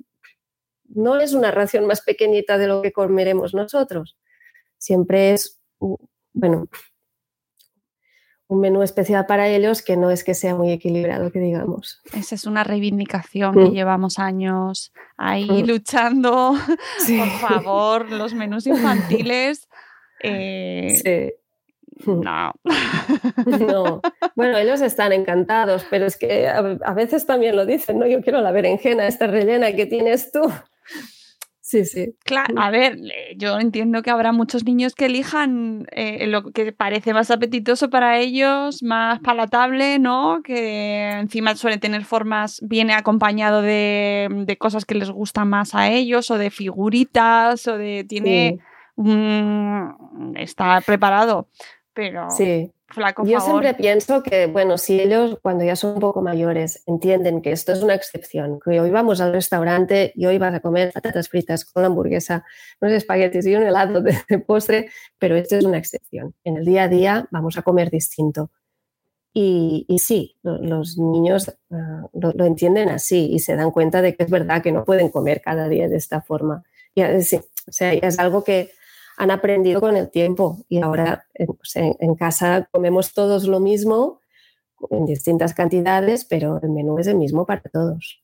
no 0.96 1.20
es 1.20 1.34
una 1.34 1.52
ración 1.52 1.86
más 1.88 2.02
pequeñita 2.02 2.58
de 2.58 2.68
lo 2.68 2.82
que 2.82 2.92
comeremos 2.92 3.54
nosotros. 3.54 4.18
Siempre 4.78 5.32
es, 5.34 5.60
mm, 5.80 5.94
bueno, 6.34 6.68
un 8.48 8.60
menú 8.60 8.84
especial 8.84 9.26
para 9.28 9.48
ellos 9.48 9.82
que 9.82 9.96
no 9.96 10.12
es 10.12 10.26
que 10.26 10.34
sea 10.34 10.56
muy 10.56 10.72
equilibrado, 10.72 11.32
que 11.32 11.40
digamos. 11.40 12.02
Esa 12.14 12.36
es 12.36 12.46
una 12.46 12.66
reivindicación 12.66 13.54
que 13.54 13.70
Mm. 13.70 13.74
llevamos 13.74 14.20
años 14.20 14.92
ahí 15.16 15.64
Mm. 15.64 15.68
luchando. 15.68 16.54
Sí. 17.00 17.18
Por 17.18 17.30
favor, 17.50 18.12
los 18.12 18.34
menús 18.34 18.68
infantiles. 18.68 19.70
eh, 20.24 21.00
Sí. 21.02 21.34
No. 22.08 22.52
No, 23.46 24.02
bueno, 24.36 24.58
ellos 24.58 24.82
están 24.82 25.14
encantados, 25.14 25.86
pero 25.90 26.08
es 26.08 26.18
que 26.18 26.48
a, 26.48 26.58
a 26.58 26.94
veces 26.96 27.28
también 27.28 27.56
lo 27.56 27.66
dicen, 27.68 28.00
¿no? 28.00 28.08
Yo 28.08 28.22
quiero 28.22 28.42
la 28.42 28.52
berenjena, 28.52 29.06
esta 29.08 29.28
rellena 29.28 29.72
que 29.76 29.86
tienes 29.86 30.32
tú. 30.32 30.42
Sí, 31.72 31.86
sí. 31.86 32.16
Claro, 32.26 32.54
a 32.58 32.70
ver, 32.70 32.98
yo 33.38 33.58
entiendo 33.58 34.02
que 34.02 34.10
habrá 34.10 34.34
muchos 34.34 34.66
niños 34.66 34.94
que 34.94 35.06
elijan 35.06 35.88
eh, 35.92 36.28
lo 36.28 36.52
que 36.52 36.74
parece 36.74 37.14
más 37.14 37.32
apetitoso 37.32 37.90
para 37.90 38.20
ellos, 38.20 38.84
más 38.84 39.22
palatable, 39.22 39.98
¿no? 39.98 40.42
Que 40.44 41.12
encima 41.12 41.56
suele 41.56 41.78
tener 41.78 42.04
formas, 42.04 42.60
viene 42.62 42.94
acompañado 42.94 43.62
de, 43.62 44.28
de 44.46 44.58
cosas 44.58 44.84
que 44.84 44.96
les 44.96 45.12
gustan 45.12 45.48
más 45.48 45.74
a 45.74 45.90
ellos, 45.90 46.30
o 46.30 46.38
de 46.38 46.50
figuritas, 46.50 47.66
o 47.68 47.78
de. 47.78 48.04
tiene. 48.04 48.60
mm, 48.98 50.36
está 50.36 50.82
preparado. 50.82 51.48
Pero. 51.94 52.30
Sí. 52.32 52.70
Flaco 52.94 53.26
Yo 53.26 53.40
favor. 53.40 53.62
siempre 53.64 53.74
pienso 53.82 54.22
que, 54.24 54.48
bueno, 54.48 54.78
si 54.78 55.00
ellos 55.00 55.38
cuando 55.42 55.64
ya 55.64 55.76
son 55.76 55.94
un 55.96 56.00
poco 56.00 56.22
mayores 56.22 56.84
entienden 56.86 57.42
que 57.42 57.52
esto 57.52 57.72
es 57.72 57.82
una 57.84 57.96
excepción, 57.96 58.60
que 58.60 58.80
hoy 58.80 58.90
vamos 58.90 59.22
al 59.22 59.34
restaurante 59.34 60.12
y 60.16 60.26
hoy 60.26 60.38
vas 60.38 60.54
a 60.54 60.60
comer 60.60 60.92
patatas 60.92 61.30
fritas 61.30 61.66
con 61.66 61.84
la 61.84 61.88
hamburguesa, 61.88 62.44
unos 62.82 62.94
espaguetis 62.96 63.46
y 63.48 63.56
un 63.56 63.64
helado 63.64 64.02
de, 64.02 64.18
de 64.30 64.40
postre, 64.40 64.90
pero 65.18 65.36
esto 65.36 65.56
es 65.56 65.66
una 65.66 65.78
excepción. 65.78 66.34
En 66.44 66.58
el 66.58 66.66
día 66.66 66.84
a 66.84 66.88
día 66.88 67.28
vamos 67.32 67.58
a 67.58 67.62
comer 67.62 67.90
distinto. 67.90 68.52
Y, 69.34 69.86
y 69.88 70.00
sí, 70.00 70.36
lo- 70.44 70.58
los 70.58 70.98
niños 70.98 71.50
ah, 71.72 72.04
lo, 72.14 72.34
lo 72.34 72.46
entienden 72.46 72.90
así 72.90 73.30
y 73.32 73.40
se 73.40 73.56
dan 73.56 73.72
cuenta 73.72 74.02
de 74.02 74.16
que 74.16 74.24
es 74.24 74.30
verdad 74.30 74.62
que 74.62 74.74
no 74.74 74.84
pueden 74.84 75.08
comer 75.10 75.42
cada 75.42 75.70
día 75.70 75.88
de 75.88 75.96
esta 75.96 76.22
forma. 76.22 76.64
Y, 76.94 77.04
sí, 77.22 77.38
o 77.38 77.72
sea, 77.72 77.94
es 77.94 78.20
algo 78.20 78.44
que 78.44 78.72
han 79.22 79.32
aprendido 79.32 79.80
con 79.80 79.96
el 79.98 80.10
tiempo 80.10 80.58
y 80.68 80.82
ahora 80.82 81.26
eh, 81.36 81.46
pues, 81.46 81.76
en, 81.76 81.96
en 82.00 82.16
casa 82.16 82.68
comemos 82.72 83.14
todos 83.14 83.48
lo 83.48 83.60
mismo 83.60 84.20
en 84.90 85.06
distintas 85.06 85.54
cantidades, 85.54 86.26
pero 86.26 86.60
el 86.64 86.70
menú 86.72 86.98
es 86.98 87.06
el 87.06 87.16
mismo 87.16 87.46
para 87.46 87.62
todos. 87.72 88.24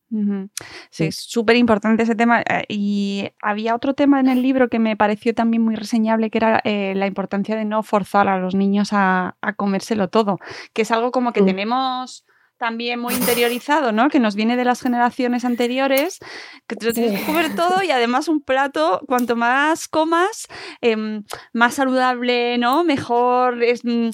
Sí, 0.89 1.05
es 1.05 1.15
súper 1.17 1.55
importante 1.55 2.01
ese 2.01 2.15
tema. 2.15 2.41
eh, 2.41 2.63
Y 2.67 3.29
había 3.43 3.75
otro 3.75 3.93
tema 3.93 4.19
en 4.19 4.27
el 4.27 4.41
libro 4.41 4.67
que 4.67 4.79
me 4.79 4.97
pareció 4.97 5.36
también 5.36 5.62
muy 5.63 5.75
reseñable, 5.75 6.31
que 6.31 6.39
era 6.39 6.60
eh, 6.63 6.93
la 6.95 7.05
importancia 7.05 7.55
de 7.55 7.65
no 7.65 7.83
forzar 7.83 8.27
a 8.27 8.39
los 8.39 8.55
niños 8.55 8.89
a, 8.91 9.38
a 9.39 9.53
comérselo 9.53 10.07
todo, 10.10 10.39
que 10.73 10.81
es 10.81 10.89
algo 10.91 11.12
como 11.12 11.31
que 11.31 11.43
Mm. 11.43 11.45
tenemos 11.45 12.25
también 12.58 13.00
muy 13.00 13.13
interiorizado, 13.13 13.91
¿no? 13.91 14.10
Que 14.10 14.20
nos 14.20 14.36
viene 14.36 14.56
de 14.58 14.65
las 14.65 14.82
generaciones 14.82 15.46
anteriores, 15.46 16.20
que 16.67 16.76
te 16.76 16.86
lo 16.88 16.93
tienes 16.93 17.20
que 17.20 17.26
comer 17.26 17.56
todo 17.56 17.84
y 17.84 17.91
además 17.91 18.28
un 18.28 18.41
plato, 18.41 19.02
cuanto 19.08 19.36
más 19.36 19.88
comas, 19.88 20.48
em, 20.82 21.24
más 21.54 21.76
saludable, 21.76 22.58
¿no? 22.58 22.84
Mejor, 22.84 23.63
es, 23.63 23.86
mm, 23.86 24.10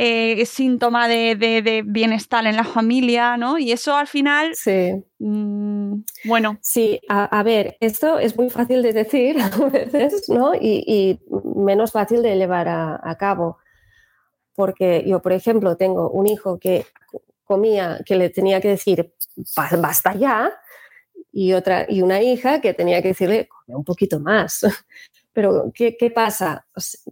eh, 0.00 0.46
síntoma 0.46 1.08
de, 1.08 1.34
de- 1.34 1.60
de 1.60 1.82
bienestar 1.84 2.46
en 2.46 2.54
la 2.54 2.62
familia, 2.62 3.36
¿no? 3.36 3.58
Y 3.58 3.72
eso 3.72 3.96
al 3.96 4.06
final 4.06 4.54
Sí. 4.54 4.92
Mm, 5.18 6.02
bueno. 6.24 6.56
Sí, 6.62 7.00
a, 7.08 7.24
a 7.24 7.42
ver, 7.42 7.76
esto 7.80 8.20
es 8.20 8.36
muy 8.36 8.48
fácil 8.48 8.80
de 8.82 8.92
decir 8.92 9.36
a 9.42 9.48
veces, 9.68 10.28
¿no? 10.28 10.54
Y, 10.54 10.84
y 10.86 11.18
menos 11.56 11.90
fácil 11.90 12.22
de 12.22 12.36
llevar 12.36 12.68
a, 12.68 13.00
a 13.02 13.16
cabo. 13.18 13.58
Porque 14.54 15.04
yo, 15.06 15.20
por 15.22 15.32
ejemplo, 15.32 15.76
tengo 15.76 16.10
un 16.10 16.26
hijo 16.26 16.58
que 16.58 16.84
comía, 17.48 18.00
que 18.06 18.16
le 18.16 18.30
tenía 18.30 18.60
que 18.62 18.68
decir, 18.70 19.14
"Ba- 19.56 19.70
basta 19.80 20.14
ya, 20.14 20.52
y, 21.32 21.52
otra, 21.54 21.86
y 21.88 22.02
una 22.02 22.22
hija 22.22 22.60
que 22.60 22.74
tenía 22.74 23.02
que 23.02 23.08
decirle, 23.08 23.48
come 23.48 23.76
un 23.78 23.84
poquito 23.84 24.20
más. 24.20 24.60
Pero, 25.34 25.72
¿qué, 25.74 25.96
qué 25.98 26.10
pasa? 26.10 26.66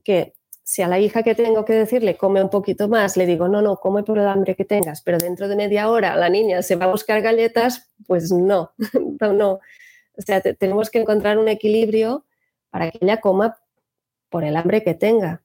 Que 0.05 0.35
si 0.65 0.83
a 0.83 0.89
la 0.89 0.99
hija 1.01 1.23
que 1.25 1.35
tengo 1.37 1.65
que 1.65 1.75
decirle 1.75 2.17
come 2.17 2.43
un 2.43 2.51
poquito 2.51 2.89
más, 2.89 3.17
le 3.17 3.27
digo, 3.27 3.49
no, 3.49 3.63
no, 3.63 3.77
come 3.79 4.03
por 4.05 4.19
el 4.19 4.27
hambre 4.29 4.57
que 4.57 4.65
tengas, 4.65 5.03
pero 5.03 5.19
dentro 5.19 5.49
de 5.49 5.57
media 5.57 5.91
hora 5.91 6.17
la 6.17 6.29
niña 6.29 6.63
se 6.63 6.77
va 6.77 6.87
a 6.87 6.91
buscar 6.93 7.23
galletas, 7.23 7.91
pues 8.09 8.33
no, 8.33 8.73
no, 9.21 9.33
no. 9.33 9.51
O 10.19 10.23
sea, 10.23 10.41
te- 10.41 10.55
tenemos 10.55 10.91
que 10.91 11.01
encontrar 11.01 11.39
un 11.39 11.49
equilibrio 11.49 12.27
para 12.71 12.91
que 12.91 12.99
ella 13.03 13.21
coma 13.21 13.59
por 14.31 14.45
el 14.45 14.57
hambre 14.57 14.83
que 14.85 14.95
tenga, 14.95 15.43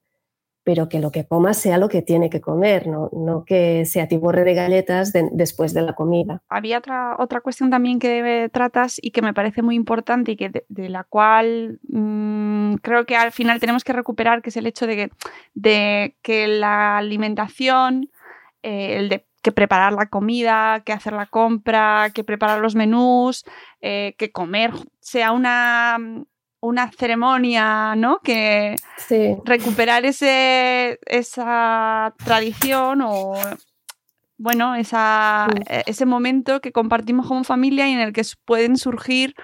pero 0.63 0.89
que 0.89 0.99
lo 0.99 1.11
que 1.11 1.25
coma 1.25 1.53
sea 1.53 1.77
lo 1.77 1.89
que 1.89 2.01
tiene 2.01 2.29
que 2.29 2.39
comer, 2.41 2.87
no, 2.87 3.09
no 3.13 3.43
que 3.45 3.85
se 3.85 3.99
atiborre 4.01 4.43
de 4.43 4.53
galletas 4.53 5.11
de- 5.11 5.29
después 5.31 5.73
de 5.73 5.81
la 5.81 5.93
comida. 5.93 6.41
Había 6.49 6.77
otra, 6.77 7.15
otra 7.17 7.41
cuestión 7.41 7.69
también 7.69 7.97
que 7.99 8.49
tratas 8.53 8.99
y 9.01 9.11
que 9.11 9.21
me 9.21 9.33
parece 9.33 9.61
muy 9.63 9.75
importante 9.75 10.33
y 10.33 10.35
que 10.37 10.49
de, 10.49 10.65
de 10.69 10.89
la 10.89 11.03
cual 11.03 11.79
mm, 11.89 12.75
creo 12.75 13.05
que 13.05 13.15
al 13.15 13.31
final 13.31 13.59
tenemos 13.59 13.83
que 13.83 13.93
recuperar, 13.93 14.41
que 14.41 14.49
es 14.49 14.57
el 14.57 14.67
hecho 14.67 14.85
de 14.85 14.95
que, 14.95 15.09
de 15.55 16.15
que 16.21 16.47
la 16.47 16.97
alimentación, 16.97 18.09
eh, 18.63 18.97
el 18.97 19.09
de 19.09 19.25
que 19.41 19.51
preparar 19.51 19.93
la 19.93 20.05
comida, 20.07 20.81
que 20.85 20.93
hacer 20.93 21.13
la 21.13 21.25
compra, 21.25 22.11
que 22.13 22.23
preparar 22.23 22.59
los 22.59 22.75
menús, 22.75 23.43
eh, 23.81 24.13
que 24.19 24.31
comer 24.31 24.71
sea 24.99 25.31
una, 25.31 25.97
una 26.61 26.91
ceremonia, 26.91 27.95
¿no? 27.95 28.19
Que 28.23 28.75
Sí. 28.97 29.35
recuperar 29.43 30.05
ese, 30.05 30.99
esa 31.05 32.13
tradición 32.23 33.01
o 33.03 33.33
bueno, 34.37 34.73
esa, 34.73 35.47
eh, 35.69 35.83
ese 35.85 36.05
momento 36.07 36.61
que 36.61 36.71
compartimos 36.71 37.27
como 37.27 37.43
familia 37.43 37.87
y 37.87 37.91
en 37.93 37.99
el 37.99 38.11
que 38.11 38.23
pueden 38.43 38.75
surgir, 38.75 39.35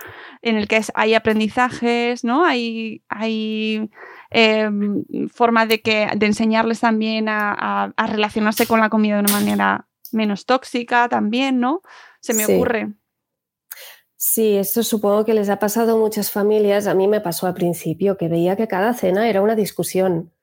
en 0.41 0.55
el 0.57 0.67
que 0.67 0.81
hay 0.95 1.13
aprendizajes, 1.13 2.23
¿no? 2.23 2.43
Hay, 2.45 3.03
hay 3.07 3.91
em, 4.31 5.03
formas 5.31 5.67
de, 5.67 5.81
que, 5.81 6.07
de 6.17 6.25
enseñarles 6.25 6.79
también 6.79 7.29
a, 7.29 7.51
a- 7.53 7.93
a 7.95 8.07
relacionarse 8.07 8.65
con 8.65 8.79
la 8.79 8.89
comida 8.89 9.15
de 9.15 9.21
una 9.21 9.33
manera 9.33 9.87
menos 10.11 10.45
tóxica 10.47 11.07
también, 11.09 11.59
¿no? 11.59 11.81
Se 12.19 12.33
me 12.33 12.45
Sí. 12.45 12.53
ocurre. 12.55 12.89
Sí, 14.29 14.57
eso 14.57 14.83
supongo 14.83 15.23
que 15.23 15.33
les 15.33 15.49
ha 15.49 15.57
pasado 15.57 15.93
a 15.95 15.97
muchas 15.97 16.31
familias. 16.31 16.85
A 16.87 16.93
mí 16.93 17.07
me 17.07 17.21
pasó 17.21 17.47
al 17.47 17.53
principio 17.53 18.17
que 18.17 18.27
veía 18.27 18.57
que 18.57 18.67
cada 18.67 18.93
cena 18.93 19.29
era 19.29 19.41
una 19.41 19.55
discusión. 19.55 20.33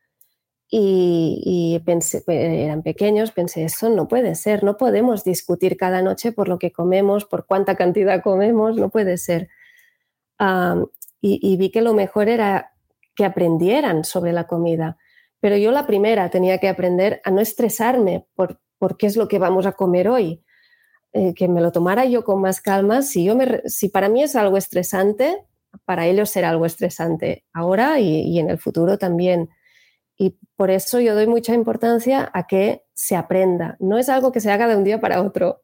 Y, 0.71 1.43
y 1.45 1.79
pensé, 1.81 2.25
eh, 2.29 2.65
eran 2.65 2.83
pequeños, 2.83 3.31
pensé, 3.33 3.65
eso 3.65 3.91
no 3.91 4.09
puede 4.09 4.37
ser, 4.37 4.65
no 4.65 4.79
podemos 4.79 5.23
discutir 5.23 5.77
cada 5.77 6.01
noche 6.01 6.33
por 6.33 6.49
lo 6.49 6.59
que 6.59 6.73
comemos, 6.73 7.27
por 7.27 7.47
cuánta 7.47 7.77
cantidad 7.77 8.23
comemos, 8.23 8.77
no 8.77 8.89
puede 8.89 9.19
ser. 9.19 9.51
Y 11.21 11.57
vi 11.59 11.71
que 11.71 11.83
lo 11.83 11.93
mejor 11.93 12.29
era 12.29 12.73
que 13.15 13.27
aprendieran 13.27 14.05
sobre 14.05 14.33
la 14.33 14.47
comida. 14.47 14.97
Pero 15.41 15.59
yo 15.59 15.73
la 15.73 15.87
primera 15.87 16.31
tenía 16.31 16.59
que 16.59 16.71
aprender 16.71 17.21
a 17.25 17.31
no 17.31 17.43
estresarme 17.43 18.27
por, 18.35 18.61
por 18.79 18.97
qué 18.97 19.09
es 19.09 19.17
lo 19.17 19.29
que 19.29 19.39
vamos 19.39 19.67
a 19.67 19.73
comer 19.73 20.09
hoy 20.09 20.44
eh, 21.15 21.33
que 21.33 21.49
me 21.49 21.61
lo 21.61 21.73
tomara 21.73 22.05
yo 22.07 22.25
con 22.25 22.41
más 22.41 22.61
calma. 22.61 23.03
Si, 23.03 23.25
yo 23.25 23.37
me, 23.37 23.63
si 23.67 23.89
para 23.89 24.09
mí 24.09 24.23
es 24.23 24.37
algo 24.37 24.57
estresante, 24.57 25.45
para 25.85 26.07
ellos 26.07 26.29
será 26.29 26.51
algo 26.51 26.67
estresante 26.67 27.45
ahora 27.53 28.01
y, 28.01 28.23
y 28.23 28.41
en 28.41 28.51
el 28.51 28.59
futuro 28.59 28.99
también. 28.99 29.49
Y 30.19 30.37
por 30.57 30.71
eso 30.71 31.01
yo 31.01 31.15
doy 31.15 31.29
mucha 31.29 31.55
importancia 31.55 32.31
a 32.35 32.47
que 32.49 32.83
se 32.95 33.17
aprenda. 33.17 33.77
No 33.81 33.97
es 33.99 34.09
algo 34.09 34.33
que 34.33 34.41
se 34.41 34.51
haga 34.51 34.69
de 34.69 34.77
un 34.77 34.85
día 34.85 35.01
para 35.01 35.23
otro. 35.23 35.63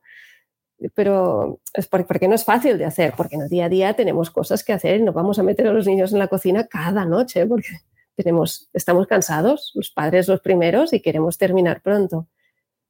pero 0.94 1.60
es 1.74 1.86
porque 1.88 2.28
no 2.28 2.34
es 2.34 2.44
fácil 2.44 2.78
de 2.78 2.84
hacer, 2.84 3.14
porque 3.16 3.36
en 3.36 3.42
el 3.42 3.48
día 3.48 3.66
a 3.66 3.68
día 3.68 3.94
tenemos 3.94 4.30
cosas 4.30 4.64
que 4.64 4.72
hacer 4.72 5.00
y 5.00 5.02
no 5.02 5.12
vamos 5.12 5.38
a 5.38 5.42
meter 5.42 5.66
a 5.66 5.72
los 5.72 5.86
niños 5.86 6.12
en 6.12 6.20
la 6.20 6.28
cocina 6.28 6.66
cada 6.68 7.04
noche, 7.04 7.46
porque 7.46 7.68
tenemos, 8.16 8.70
estamos 8.72 9.06
cansados, 9.06 9.72
los 9.74 9.90
padres 9.90 10.28
los 10.28 10.40
primeros, 10.40 10.92
y 10.92 11.00
queremos 11.00 11.38
terminar 11.38 11.82
pronto. 11.82 12.28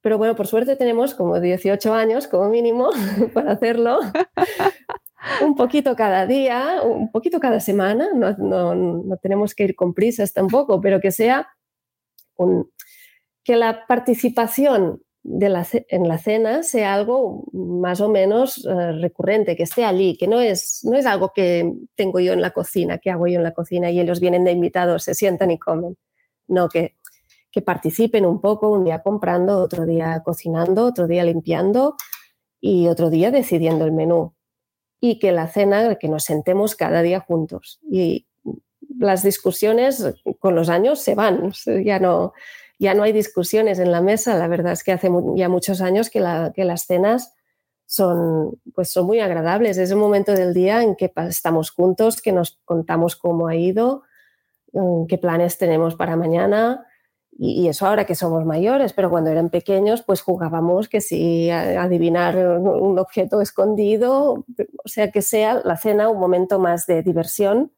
Pero 0.02 0.18
bueno, 0.18 0.34
por 0.34 0.46
suerte 0.46 0.76
tenemos 0.76 1.14
como 1.14 1.40
18 1.40 1.92
años 1.92 2.26
como 2.26 2.48
mínimo 2.48 2.90
para 3.34 3.52
hacerlo. 3.52 3.98
un 5.44 5.54
poquito 5.54 5.94
cada 5.96 6.26
día, 6.26 6.80
un 6.82 7.10
poquito 7.10 7.40
cada 7.40 7.60
semana, 7.60 8.08
no, 8.14 8.32
no, 8.38 8.74
no 8.74 9.16
tenemos 9.18 9.54
que 9.54 9.64
ir 9.64 9.76
con 9.76 9.92
prisas 9.92 10.32
tampoco, 10.32 10.80
pero 10.80 11.00
que 11.00 11.12
sea 11.12 11.48
un, 12.36 12.70
que 13.44 13.56
la 13.56 13.86
participación 13.86 15.02
de 15.22 15.48
la, 15.50 15.66
en 15.88 16.08
la 16.08 16.18
cena 16.18 16.62
sea 16.62 16.94
algo 16.94 17.44
más 17.52 18.00
o 18.00 18.08
menos 18.08 18.64
uh, 18.64 18.92
recurrente, 19.00 19.56
que 19.56 19.64
esté 19.64 19.84
allí, 19.84 20.16
que 20.16 20.26
no 20.26 20.40
es, 20.40 20.80
no 20.84 20.96
es 20.96 21.06
algo 21.06 21.32
que 21.34 21.70
tengo 21.94 22.20
yo 22.20 22.32
en 22.32 22.40
la 22.40 22.52
cocina, 22.52 22.98
que 22.98 23.10
hago 23.10 23.26
yo 23.26 23.36
en 23.36 23.42
la 23.42 23.52
cocina 23.52 23.90
y 23.90 24.00
ellos 24.00 24.20
vienen 24.20 24.44
de 24.44 24.52
invitados, 24.52 25.04
se 25.04 25.14
sientan 25.14 25.50
y 25.50 25.58
comen. 25.58 25.96
No, 26.48 26.68
que, 26.68 26.96
que 27.50 27.62
participen 27.62 28.26
un 28.26 28.40
poco, 28.40 28.68
un 28.68 28.84
día 28.84 29.02
comprando, 29.02 29.58
otro 29.58 29.86
día 29.86 30.22
cocinando, 30.24 30.86
otro 30.86 31.06
día 31.06 31.24
limpiando 31.24 31.96
y 32.60 32.88
otro 32.88 33.10
día 33.10 33.30
decidiendo 33.30 33.84
el 33.84 33.92
menú. 33.92 34.34
Y 35.00 35.18
que 35.18 35.32
la 35.32 35.48
cena, 35.48 35.96
que 35.96 36.08
nos 36.08 36.24
sentemos 36.24 36.74
cada 36.74 37.02
día 37.02 37.20
juntos. 37.20 37.80
Y 37.90 38.26
las 38.98 39.22
discusiones 39.22 40.14
con 40.38 40.54
los 40.54 40.68
años 40.68 41.00
se 41.00 41.14
van, 41.14 41.52
ya 41.84 41.98
no, 41.98 42.34
ya 42.78 42.94
no 42.94 43.02
hay 43.02 43.12
discusiones 43.12 43.78
en 43.78 43.92
la 43.92 44.00
mesa. 44.00 44.36
La 44.36 44.48
verdad 44.48 44.72
es 44.72 44.84
que 44.84 44.92
hace 44.92 45.10
ya 45.36 45.48
muchos 45.48 45.80
años 45.80 46.10
que, 46.10 46.22
que 46.54 46.64
las 46.64 46.86
cenas 46.86 47.34
son, 47.86 48.60
pues 48.74 48.92
son 48.92 49.06
muy 49.06 49.20
agradables. 49.20 49.76
Es 49.76 49.90
el 49.90 49.96
momento 49.96 50.32
del 50.32 50.54
día 50.54 50.82
en 50.82 50.94
que 50.94 51.12
estamos 51.28 51.70
juntos, 51.70 52.22
que 52.22 52.30
nos 52.30 52.60
contamos 52.64 53.16
cómo 53.16 53.48
ha 53.48 53.56
ido, 53.56 54.02
mm, 54.72 55.06
qué 55.06 55.18
planes 55.18 55.58
tenemos 55.58 55.96
para 55.96 56.14
mañana. 56.14 56.86
Y, 57.42 57.68
eso 57.68 57.86
ahora 57.86 58.04
que 58.04 58.14
somos 58.14 58.44
mayores, 58.44 58.92
pero 58.92 59.08
cuando 59.08 59.30
eran 59.30 59.48
pequeños, 59.48 60.02
pues 60.02 60.20
jugábamos 60.20 60.90
que 60.90 61.00
si 61.00 61.48
adivinar 61.50 62.36
un 62.36 62.98
objeto 62.98 63.40
escondido, 63.40 64.44
o 64.84 64.88
sea, 64.88 65.10
que 65.10 65.22
sea 65.22 65.62
la 65.64 65.78
cena 65.78 66.10
un 66.10 66.20
momento 66.20 66.58
más 66.58 66.84
de 66.84 67.02
diversión 67.02 67.72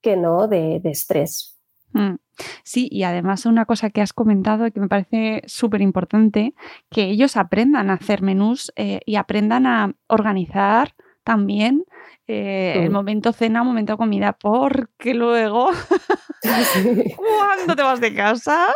que 0.00 0.16
no 0.16 0.46
de, 0.46 0.80
estrés. 0.84 1.58
Mm. 1.94 2.14
Sí, 2.62 2.88
y 2.92 3.02
además 3.02 3.44
una 3.44 3.64
cosa 3.64 3.90
que 3.90 4.02
has 4.02 4.12
comentado 4.12 4.70
que 4.70 4.78
me 4.78 4.86
parece 4.86 5.42
súper 5.46 5.80
importante, 5.80 6.54
que 6.88 7.06
ellos 7.06 7.36
aprendan 7.36 7.90
a 7.90 7.94
hacer 7.94 8.22
menús 8.22 8.72
eh, 8.76 9.00
y 9.04 9.16
aprendan 9.16 9.66
a 9.66 9.96
organizar 10.06 10.94
también 11.26 11.84
eh, 12.28 12.84
el 12.84 12.90
momento 12.90 13.32
cena, 13.32 13.64
momento 13.64 13.96
comida, 13.96 14.32
porque 14.32 15.12
luego, 15.12 15.70
cuando 17.16 17.74
te 17.74 17.82
vas 17.82 18.00
de 18.00 18.14
casa, 18.14 18.72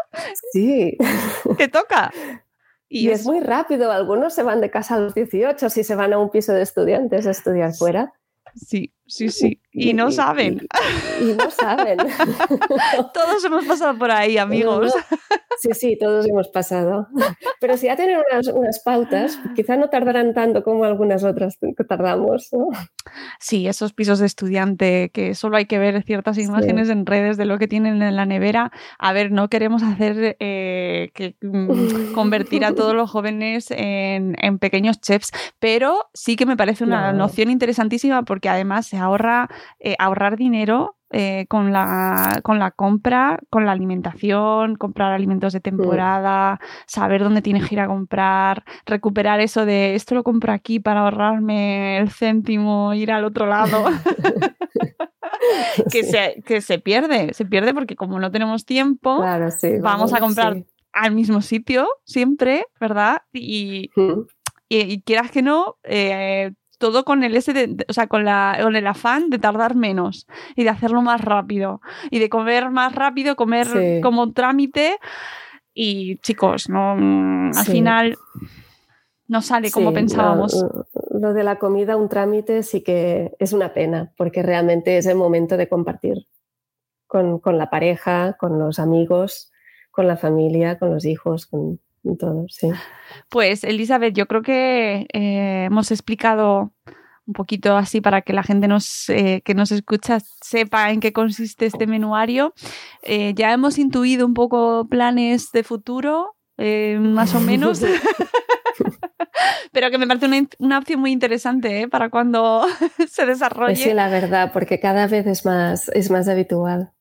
sí. 0.53 0.99
te 1.57 1.69
toca. 1.69 2.11
Y, 2.89 3.09
es... 3.11 3.25
muy 3.25 3.39
rápido, 3.39 3.93
algunos 3.93 4.35
se 4.35 4.43
van 4.43 4.61
de 4.61 4.69
casa 4.69 4.97
a 4.97 4.99
los 4.99 5.15
18 5.15 5.71
si 5.71 5.85
se 5.85 5.95
van 5.95 6.13
a 6.13 6.19
un 6.19 6.29
piso 6.31 6.53
de 6.53 6.63
estudiantes 6.63 7.25
a 7.29 7.31
estudiar 7.31 7.73
fuera. 7.73 8.13
Sí, 8.57 8.93
sí, 9.07 9.29
sí. 9.29 9.61
Y, 9.73 9.93
no 9.95 10.11
saben. 10.11 10.67
Y, 11.21 11.33
no 11.33 11.51
saben. 11.51 11.99
todos 13.15 13.45
hemos 13.45 13.65
pasado 13.65 13.97
por 13.97 14.11
ahí, 14.11 14.37
amigos. 14.37 14.93
Sí, 15.61 15.71
sí, 15.75 15.99
todos 15.99 16.27
hemos 16.27 16.49
pasado. 16.49 17.09
Pero 17.61 17.77
si 17.77 17.87
ya 17.87 17.97
tienen 17.97 18.19
unas, 18.57 18.81
pautas, 18.81 19.39
quizá 19.55 19.77
no 19.77 19.91
tardarán 19.91 20.33
tanto 20.33 20.65
como 20.65 20.85
algunas 20.85 21.23
otras 21.23 21.59
que 21.61 21.85
tardamos. 21.85 22.51
Sí, 23.39 23.67
esos 23.67 23.93
pisos 23.93 24.19
de 24.19 24.27
estudiante 24.27 25.11
que 25.13 25.35
solo 25.35 25.57
hay 25.57 25.67
que 25.67 25.79
ver 25.79 26.03
ciertas 26.03 26.39
imágenes 26.39 26.89
en 26.89 27.07
redes 27.07 27.37
de 27.37 27.45
lo 27.45 27.59
que 27.59 27.69
tienen 27.69 28.03
en 28.03 28.17
la 28.17 28.27
nevera. 28.27 28.73
A 28.99 29.13
ver, 29.13 29.31
no 29.31 29.49
queremos 29.49 29.83
hacer 29.83 30.37
eh, 30.41 31.11
que 31.15 31.37
mm, 31.43 32.13
convertir 32.15 32.65
a 32.65 32.75
todos 32.75 32.95
los 32.95 33.11
jóvenes 33.11 33.67
en, 33.71 34.35
pequeños 34.59 35.01
chefs, 35.01 35.31
pero 35.59 36.11
sí 36.13 36.37
que 36.37 36.47
me 36.47 36.57
parece 36.57 36.85
una 36.85 37.13
noción 37.13 37.51
interesantísima 37.51 38.25
porque 38.25 38.49
además 38.49 38.87
se 38.87 38.97
ahorra 38.97 39.49
eh, 39.79 39.95
ahorrar 39.99 40.37
dinero 40.37 40.97
eh, 41.13 41.47
con, 41.49 41.73
la, 41.73 42.39
con 42.45 42.61
la 42.61 42.71
compra, 42.71 43.41
con 43.51 43.67
la 43.67 43.73
alimentación, 43.73 44.77
comprar 44.77 45.13
alimentos 45.13 45.53
de 45.53 45.61
temporada, 45.61 46.61
saber 46.87 47.25
dónde 47.25 47.43
tienes 47.43 47.69
que 47.69 47.75
ir 47.75 47.81
a 47.81 47.89
comprar, 47.89 48.65
recuperar 48.87 49.41
eso 49.41 49.65
de 49.65 49.97
esto 49.97 50.15
lo 50.15 50.23
compro 50.23 50.53
aquí 50.53 50.79
para 50.79 51.01
ahorrarme 51.01 51.99
el 51.99 52.11
céntimo, 52.11 52.95
ir 52.95 53.11
al 53.11 53.25
otro 53.25 53.47
lado. 53.47 53.87
que, 55.91 56.05
se, 56.05 56.45
que 56.47 56.61
se 56.61 56.79
pierde, 56.79 57.35
se 57.35 57.45
pierde 57.45 57.75
porque 57.75 57.97
como 57.97 58.21
no 58.21 58.31
tenemos 58.31 58.65
tiempo, 58.65 59.21
vamos, 59.83 60.13
a 60.13 60.21
comprar 60.21 60.63
al 60.93 61.13
mismo 61.13 61.41
sitio 61.41 61.89
siempre, 62.05 62.67
¿verdad? 62.81 63.23
Y, 63.33 63.91
y, 64.69 65.03
quieras 65.03 65.33
que 65.33 65.43
no, 65.43 65.77
eh, 65.83 66.53
todo 66.81 67.05
con 67.05 67.23
el 67.23 67.37
ese 67.37 67.77
o 67.89 67.93
sea, 67.93 68.07
con, 68.07 68.25
la, 68.25 68.59
con 68.61 68.75
el 68.75 68.87
afán 68.87 69.29
de 69.29 69.39
tardar 69.39 69.77
menos 69.77 70.27
y 70.57 70.65
de 70.65 70.71
hacerlo 70.71 71.03
más 71.03 71.21
rápido 71.21 71.83
y 72.11 72.19
de 72.21 72.31
comer 72.31 72.71
más 72.71 72.95
rápido, 72.95 73.37
comer 73.37 74.01
como 74.03 74.33
trámite. 74.33 74.97
Y 75.75 76.17
chicos, 76.17 76.71
no 76.71 76.97
mm, 76.97 77.53
al 77.55 77.67
final 77.67 78.19
no 79.29 79.43
sale 79.43 79.71
como 79.71 79.93
pensábamos. 79.93 80.65
Lo, 81.11 81.35
de 81.35 81.45
la 81.45 81.59
comida, 81.59 81.99
un 81.99 82.09
trámite, 82.09 82.63
sí 82.63 82.83
que 82.83 83.37
es 83.39 83.53
una 83.53 83.75
pena, 83.75 84.13
porque 84.17 84.43
realmente 84.43 84.97
es 84.97 85.05
el 85.05 85.17
momento 85.17 85.59
de 85.59 85.69
compartir 85.69 86.27
con, 87.07 87.41
con 87.41 87.59
la 87.59 87.69
pareja, 87.69 88.39
con 88.41 88.59
los 88.59 88.79
amigos, 88.79 89.53
con 89.91 90.07
la 90.07 90.17
familia, 90.17 90.79
con 90.79 90.91
los 90.95 91.05
hijos, 91.05 91.45
con, 91.45 91.79
todo, 92.19 92.47
sí. 92.49 92.71
Pues 93.29 93.65
Elizabeth, 93.65 94.15
yo 94.15 94.27
creo 94.27 94.43
que 94.43 95.07
eh, 95.13 95.65
hemos 95.67 95.91
explicado 95.91 96.73
un 97.27 97.35
poquito 97.35 97.77
así 97.77 98.01
para 98.01 98.23
que 98.23 98.33
la 98.33 98.43
gente 98.43 98.67
nos, 98.67 99.09
eh, 99.09 99.43
que 99.45 99.55
nos 99.55 99.71
escucha 99.71 100.19
sepa 100.43 100.91
en 100.91 101.01
qué 101.01 101.13
consiste 101.13 101.67
este 101.67 101.87
menuario. 101.87 102.55
Eh, 103.03 103.35
ya 103.37 103.53
hemos 103.53 103.79
intuido 103.79 104.27
un 104.27 104.35
poco 104.35 104.89
planes 104.89 105.53
de 105.53 105.63
futuro, 105.63 106.37
más 106.57 107.35
o 107.35 107.41
menos. 107.41 107.83
Pero 109.73 109.91
que 109.91 109.99
me 109.99 110.07
parece 110.07 110.27
una, 110.59 110.79
opción 110.79 111.01
muy 111.01 111.13
interesante 111.13 111.89
para 111.89 112.11
cuando 112.11 112.67
se 113.09 113.27
desarrolle. 113.27 113.75
Pues 113.75 113.83
sí, 113.83 113.93
la 113.93 114.09
verdad, 114.09 114.53
porque 114.53 114.81
cada 114.81 115.07
vez 115.07 115.27
es 115.27 115.45
más, 115.45 115.89
es 115.91 116.11
más 116.11 116.29
habitual. 116.29 116.93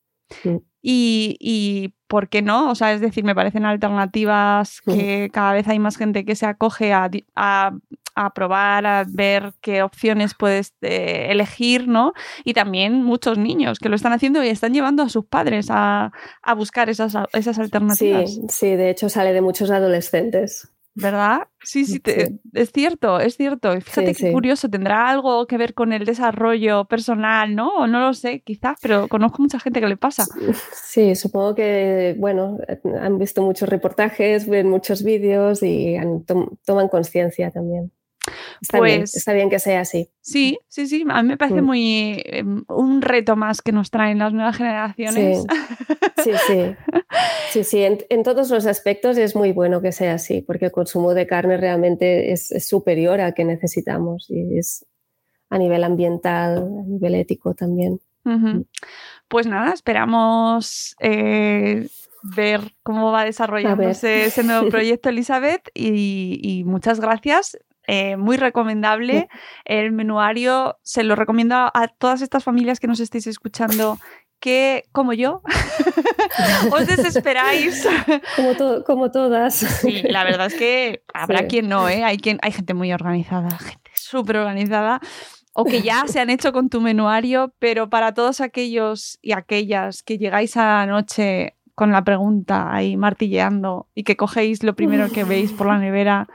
Y, 0.82 1.36
y, 1.40 1.96
¿por 2.10 2.28
qué 2.28 2.42
no? 2.42 2.72
O 2.72 2.76
sea, 2.76 2.92
es 2.92 3.02
decir, 3.02 3.24
me 3.24 3.36
parecen 3.36 3.66
alternativas 3.66 4.82
que 4.82 5.30
cada 5.32 5.54
vez 5.54 5.68
hay 5.68 5.78
más 5.78 5.96
gente 5.96 6.26
que 6.26 6.36
se 6.36 6.48
acoge 6.48 6.92
a, 6.92 7.10
a, 7.36 8.34
probar, 8.34 8.86
a 8.88 9.06
ver 9.08 9.54
qué 9.62 9.84
opciones 9.84 10.34
puedes 10.34 10.74
eh, 10.82 11.28
elegir, 11.30 11.88
¿no? 11.88 12.14
Y 12.44 12.56
también 12.56 13.04
muchos 13.04 13.38
niños 13.38 13.78
que 13.78 13.90
lo 13.90 13.96
están 13.96 14.12
haciendo 14.12 14.44
y 14.44 14.50
están 14.50 14.74
llevando 14.74 15.04
a 15.04 15.10
sus 15.10 15.24
padres 15.24 15.68
a, 15.70 16.12
a 16.42 16.54
buscar 16.56 16.90
esas, 16.90 17.16
esas 17.32 17.60
alternativas. 17.60 18.34
Sí, 18.34 18.42
sí, 18.50 18.76
de 18.76 18.90
hecho 18.90 19.08
sale 19.08 19.32
de 19.32 19.42
muchos 19.42 19.70
adolescentes. 19.70 20.68
¿Verdad? 21.02 21.48
Sí, 21.62 21.86
sí, 21.86 22.02
es 22.54 22.72
cierto, 22.72 23.20
es 23.20 23.36
cierto. 23.38 23.80
Fíjate 23.82 24.14
qué 24.14 24.32
curioso, 24.32 24.70
tendrá 24.70 25.10
algo 25.10 25.48
que 25.48 25.58
ver 25.58 25.74
con 25.74 25.94
el 25.94 26.06
desarrollo 26.06 26.86
personal, 26.86 27.56
¿no? 27.56 27.88
No 27.88 28.00
lo 28.00 28.14
sé, 28.14 28.42
quizás, 28.42 28.78
pero 28.82 29.08
conozco 29.08 29.42
mucha 29.42 29.60
gente 29.60 29.80
que 29.80 29.88
le 29.88 29.98
pasa. 29.98 30.26
Sí, 30.74 31.16
supongo 31.16 31.56
que, 31.56 32.16
bueno, 32.18 32.58
han 33.02 33.18
visto 33.18 33.42
muchos 33.42 33.70
reportajes, 33.70 34.48
ven 34.48 34.70
muchos 34.70 35.04
vídeos 35.04 35.64
y 35.64 35.98
toman 36.66 36.88
conciencia 36.88 37.52
también. 37.52 37.92
Está, 38.62 38.82
bien, 38.82 39.02
pues 39.02 39.16
está 39.16 39.34
bien 39.34 39.50
que 39.50 39.60
sea 39.60 39.82
así. 39.82 40.10
Sí, 40.22 40.60
sí, 40.68 40.88
sí. 40.88 41.06
A 41.10 41.24
mí 41.24 41.30
me 41.30 41.38
parece 41.38 41.62
mm. 41.62 41.66
muy 41.66 42.22
em, 42.26 42.64
un 42.68 43.02
reto 43.02 43.36
más 43.36 43.62
que 43.62 43.72
nos 43.72 43.90
traen 43.90 44.20
las 44.20 44.34
nuevas 44.34 44.58
generaciones. 44.58 45.44
Sí, 46.24 46.32
sí. 46.48 46.76
Sí, 47.52 47.64
sí. 47.64 47.84
En, 47.84 48.24
todos 48.24 48.50
los 48.50 48.66
aspectos 48.66 49.18
es 49.18 49.36
muy 49.36 49.52
bueno 49.54 49.82
que 49.82 49.92
sea 49.92 50.16
así, 50.16 50.42
porque 50.42 50.66
el 50.66 50.72
consumo 50.72 51.14
de 51.14 51.26
carne 51.26 51.58
realmente 51.58 52.32
es, 52.32 52.50
superior 52.68 53.22
a 53.22 53.32
que 53.32 53.46
necesitamos 53.46 54.30
y 54.30 54.58
es 54.58 54.86
a 55.50 55.58
nivel 55.58 55.84
ambiental, 55.84 56.58
a 56.58 56.84
nivel 56.88 57.16
ético 57.16 57.54
también. 57.56 58.02
Mm. 58.26 58.62
Pues 59.28 59.48
nada, 59.48 59.74
esperamos 59.74 60.96
eh, 61.00 61.88
ver 62.36 62.76
cómo 62.84 63.12
va 63.12 63.24
desarrollándose 63.24 64.26
ese 64.26 64.44
nuevo 64.44 64.70
proyecto, 64.70 65.10
Elizabeth, 65.10 65.70
y, 65.74 66.40
y 66.44 66.64
muchas 66.66 67.00
gracias 67.00 67.58
eh, 67.92 68.18
muy 68.18 68.38
recomendable. 68.38 69.30
El 69.66 69.92
menuario 69.92 70.78
se 70.84 71.02
lo 71.02 71.16
recomiendo 71.16 71.56
a 71.56 71.88
todas 71.88 72.22
estas 72.22 72.44
familias 72.44 72.80
que 72.80 72.86
nos 72.86 73.00
estéis 73.00 73.26
escuchando 73.26 73.98
que, 74.40 74.84
como 74.92 75.12
yo, 75.14 75.42
os 76.72 76.86
desesperáis. 76.86 77.88
Como, 78.36 78.84
como 78.84 79.12
todas. 79.12 79.56
Sí, 79.56 80.04
la 80.04 80.24
verdad 80.24 80.48
es 80.48 80.54
que 80.54 81.04
habrá 81.16 81.48
quien 81.48 81.68
no, 81.68 81.90
¿eh? 81.90 82.04
Hay, 82.04 82.18
quien, 82.18 82.38
hay 82.44 82.52
gente 82.52 82.76
muy 82.76 82.94
organizada, 82.94 83.50
gente 83.58 83.92
súper 83.96 84.38
organizada, 84.38 85.02
o 85.54 85.66
que 85.66 85.82
ya 85.82 86.04
se 86.06 86.20
han 86.20 86.30
hecho 86.30 86.54
con 86.54 86.70
tu 86.70 86.82
menuario, 86.82 87.56
pero 87.58 87.90
para 87.90 88.14
todos 88.14 88.40
aquellos 88.40 89.18
y 89.24 89.32
aquellas 89.32 90.04
que 90.04 90.20
llegáis 90.20 90.56
a 90.58 90.66
la 90.66 90.86
noche 90.86 91.56
con 91.74 91.92
la 91.92 92.04
pregunta 92.04 92.72
ahí 92.72 92.98
martilleando 92.98 93.88
y 93.96 94.04
que 94.04 94.16
cogéis 94.16 94.64
lo 94.64 94.76
primero 94.76 95.10
que 95.10 95.24
veis 95.24 95.52
por 95.52 95.68
la 95.68 95.80
nevera, 95.80 96.28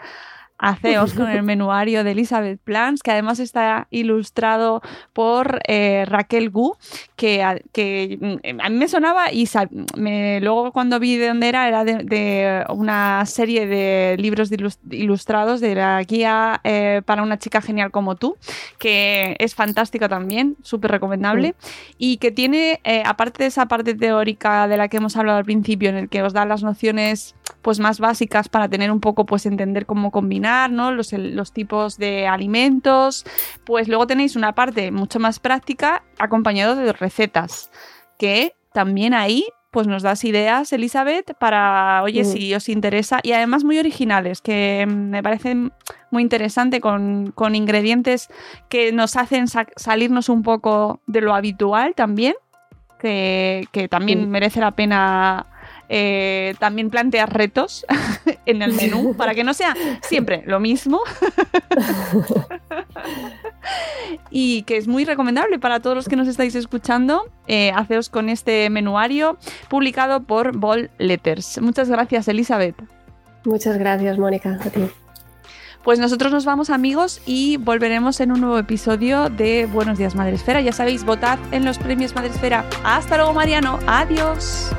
Haceos 0.65 1.13
con 1.15 1.29
el 1.29 1.43
menuario 1.43 2.05
de 2.05 2.13
Elizabeth 2.13 2.59
Plans, 2.61 3.03
que 3.03 3.11
además 3.11 3.39
está 3.39 3.87
ilustrado 3.91 4.81
por 5.13 5.61
eh, 5.69 6.05
Raquel 6.07 6.51
Gu, 6.51 6.77
que, 7.17 7.63
que, 7.73 8.19
mm, 8.21 8.61
a 8.61 8.69
mí 8.71 8.77
me 8.77 8.89
sonaba 8.89 9.31
y 9.33 9.49
me, 9.97 10.41
luego 10.41 10.73
cuando 10.73 10.99
vi 10.99 11.17
de 11.17 11.29
dónde 11.29 11.49
era, 11.49 11.69
era 11.69 11.85
de, 11.85 12.65
una 12.71 13.25
serie 13.27 13.67
de 13.67 14.17
libros 14.19 14.51
ilustrados 14.91 15.61
de 15.61 15.75
la 15.75 16.03
guía 16.03 16.61
eh, 16.65 17.03
para 17.05 17.23
una 17.23 17.39
chica 17.39 17.61
genial 17.61 17.91
como 17.91 18.17
tú, 18.17 18.37
que 18.79 19.37
es 19.39 19.55
fantástica 19.55 20.09
también, 20.09 20.57
súper 20.63 20.91
recomendable, 20.91 21.55
y 21.99 22.17
que 22.17 22.31
tiene, 22.31 22.81
eh, 22.85 23.03
aparte 23.05 23.43
de 23.43 23.49
esa 23.49 23.67
parte 23.67 23.95
teórica 23.95 24.67
de 24.67 24.77
la 24.77 24.89
que 24.89 24.97
hemos 24.97 25.17
hablado 25.17 25.39
al 25.39 25.45
principio, 25.45 25.91
en 25.91 25.97
el 25.97 26.09
que 26.09 26.23
os 26.23 26.33
da 26.33 26.47
las 26.47 26.63
nociones 26.63 27.35
pues 27.65 27.81
más 27.81 27.99
básicas 27.99 28.51
para 28.51 28.69
tener 28.69 28.93
un 28.93 29.01
poco, 29.01 29.25
pues 29.25 29.47
entender 29.47 29.87
cómo 29.87 30.11
combinar, 30.11 30.71
¿no? 30.71 30.93
Los, 30.93 31.15
los 31.15 31.51
tipos 31.51 31.97
de 31.97 32.27
alimentos. 32.29 33.25
Pues 33.65 33.89
luego 33.89 34.07
tenéis 34.07 34.37
una 34.37 34.55
parte 34.55 34.91
mucho 34.91 35.19
más 35.19 35.39
práctica 35.39 36.05
acompañado 36.19 36.77
de 36.77 36.93
recetas, 36.93 37.71
que 38.19 38.55
también 38.75 39.15
ahí 39.15 39.47
pues 39.71 39.87
nos 39.87 40.03
das 40.03 40.25
ideas, 40.25 40.73
Elizabeth, 40.75 41.37
para, 41.39 42.03
oye, 42.05 42.23
mm. 42.23 42.27
si 42.27 42.55
os 42.55 42.69
interesa, 42.69 43.19
y 43.23 43.33
además 43.33 43.65
muy 43.65 43.79
originales, 43.79 44.41
que 44.43 44.87
me 44.87 45.23
parecen 45.23 45.73
muy 46.11 46.23
interesante 46.23 46.81
con, 46.81 47.33
con 47.33 47.57
ingredientes 47.57 48.29
que 48.69 48.93
nos 48.93 49.17
hacen 49.17 49.47
salirnos 49.49 50.29
un 50.29 50.43
poco 50.43 51.01
de 51.07 51.23
lo 51.23 51.35
habitual 51.35 51.95
también, 51.97 52.35
que, 53.01 53.67
que 53.73 53.89
también 53.89 54.31
merece 54.31 54.61
la 54.61 54.71
pena 54.73 55.47
eh, 55.89 56.55
también 56.59 56.91
plantear 56.91 57.33
retos 57.33 57.85
en 58.47 58.63
el 58.63 58.73
menú 58.73 59.15
para 59.17 59.35
que 59.35 59.45
no 59.45 59.55
sea 59.55 59.75
siempre 60.03 60.43
lo 60.47 60.61
mismo. 60.61 61.01
y 64.31 64.63
que 64.63 64.77
es 64.77 64.89
muy 64.89 65.05
recomendable 65.05 65.59
para 65.59 65.81
todos 65.81 65.97
los 65.97 66.09
que 66.09 66.17
nos 66.17 66.29
estáis 66.29 66.55
escuchando. 66.55 67.31
Eh, 67.47 67.73
haceos 67.75 68.09
con 68.09 68.29
este 68.29 68.71
menuario 68.71 69.37
publicado 69.69 70.23
por 70.23 70.57
Ball 70.57 70.91
Letters. 70.99 71.61
Muchas 71.61 71.89
gracias, 71.89 72.29
Elizabeth. 72.29 72.77
Muchas 73.45 73.77
gracias, 73.79 74.19
Mónica. 74.19 74.59
A 74.65 74.71
ti. 74.71 74.89
Pues 75.85 75.99
nosotros 75.99 76.33
nos 76.33 76.47
vamos 76.47 76.71
amigos 76.71 77.21
y 77.27 77.59
volveremos 77.59 78.19
en 78.21 78.33
un 78.33 78.41
nuevo 78.41 78.59
episodio 78.59 79.29
de 79.29 79.67
Buenos 79.67 79.99
días 79.99 80.15
Madresfera. 80.15 80.63
Ya 80.63 80.73
sabéis, 80.73 81.05
votad 81.05 81.39
en 81.53 81.67
los 81.67 81.79
premios 81.79 82.15
Madresfera. 82.15 82.65
Hasta 82.85 83.19
luego 83.19 83.35
Mariano. 83.35 83.79
Adiós. 83.87 84.71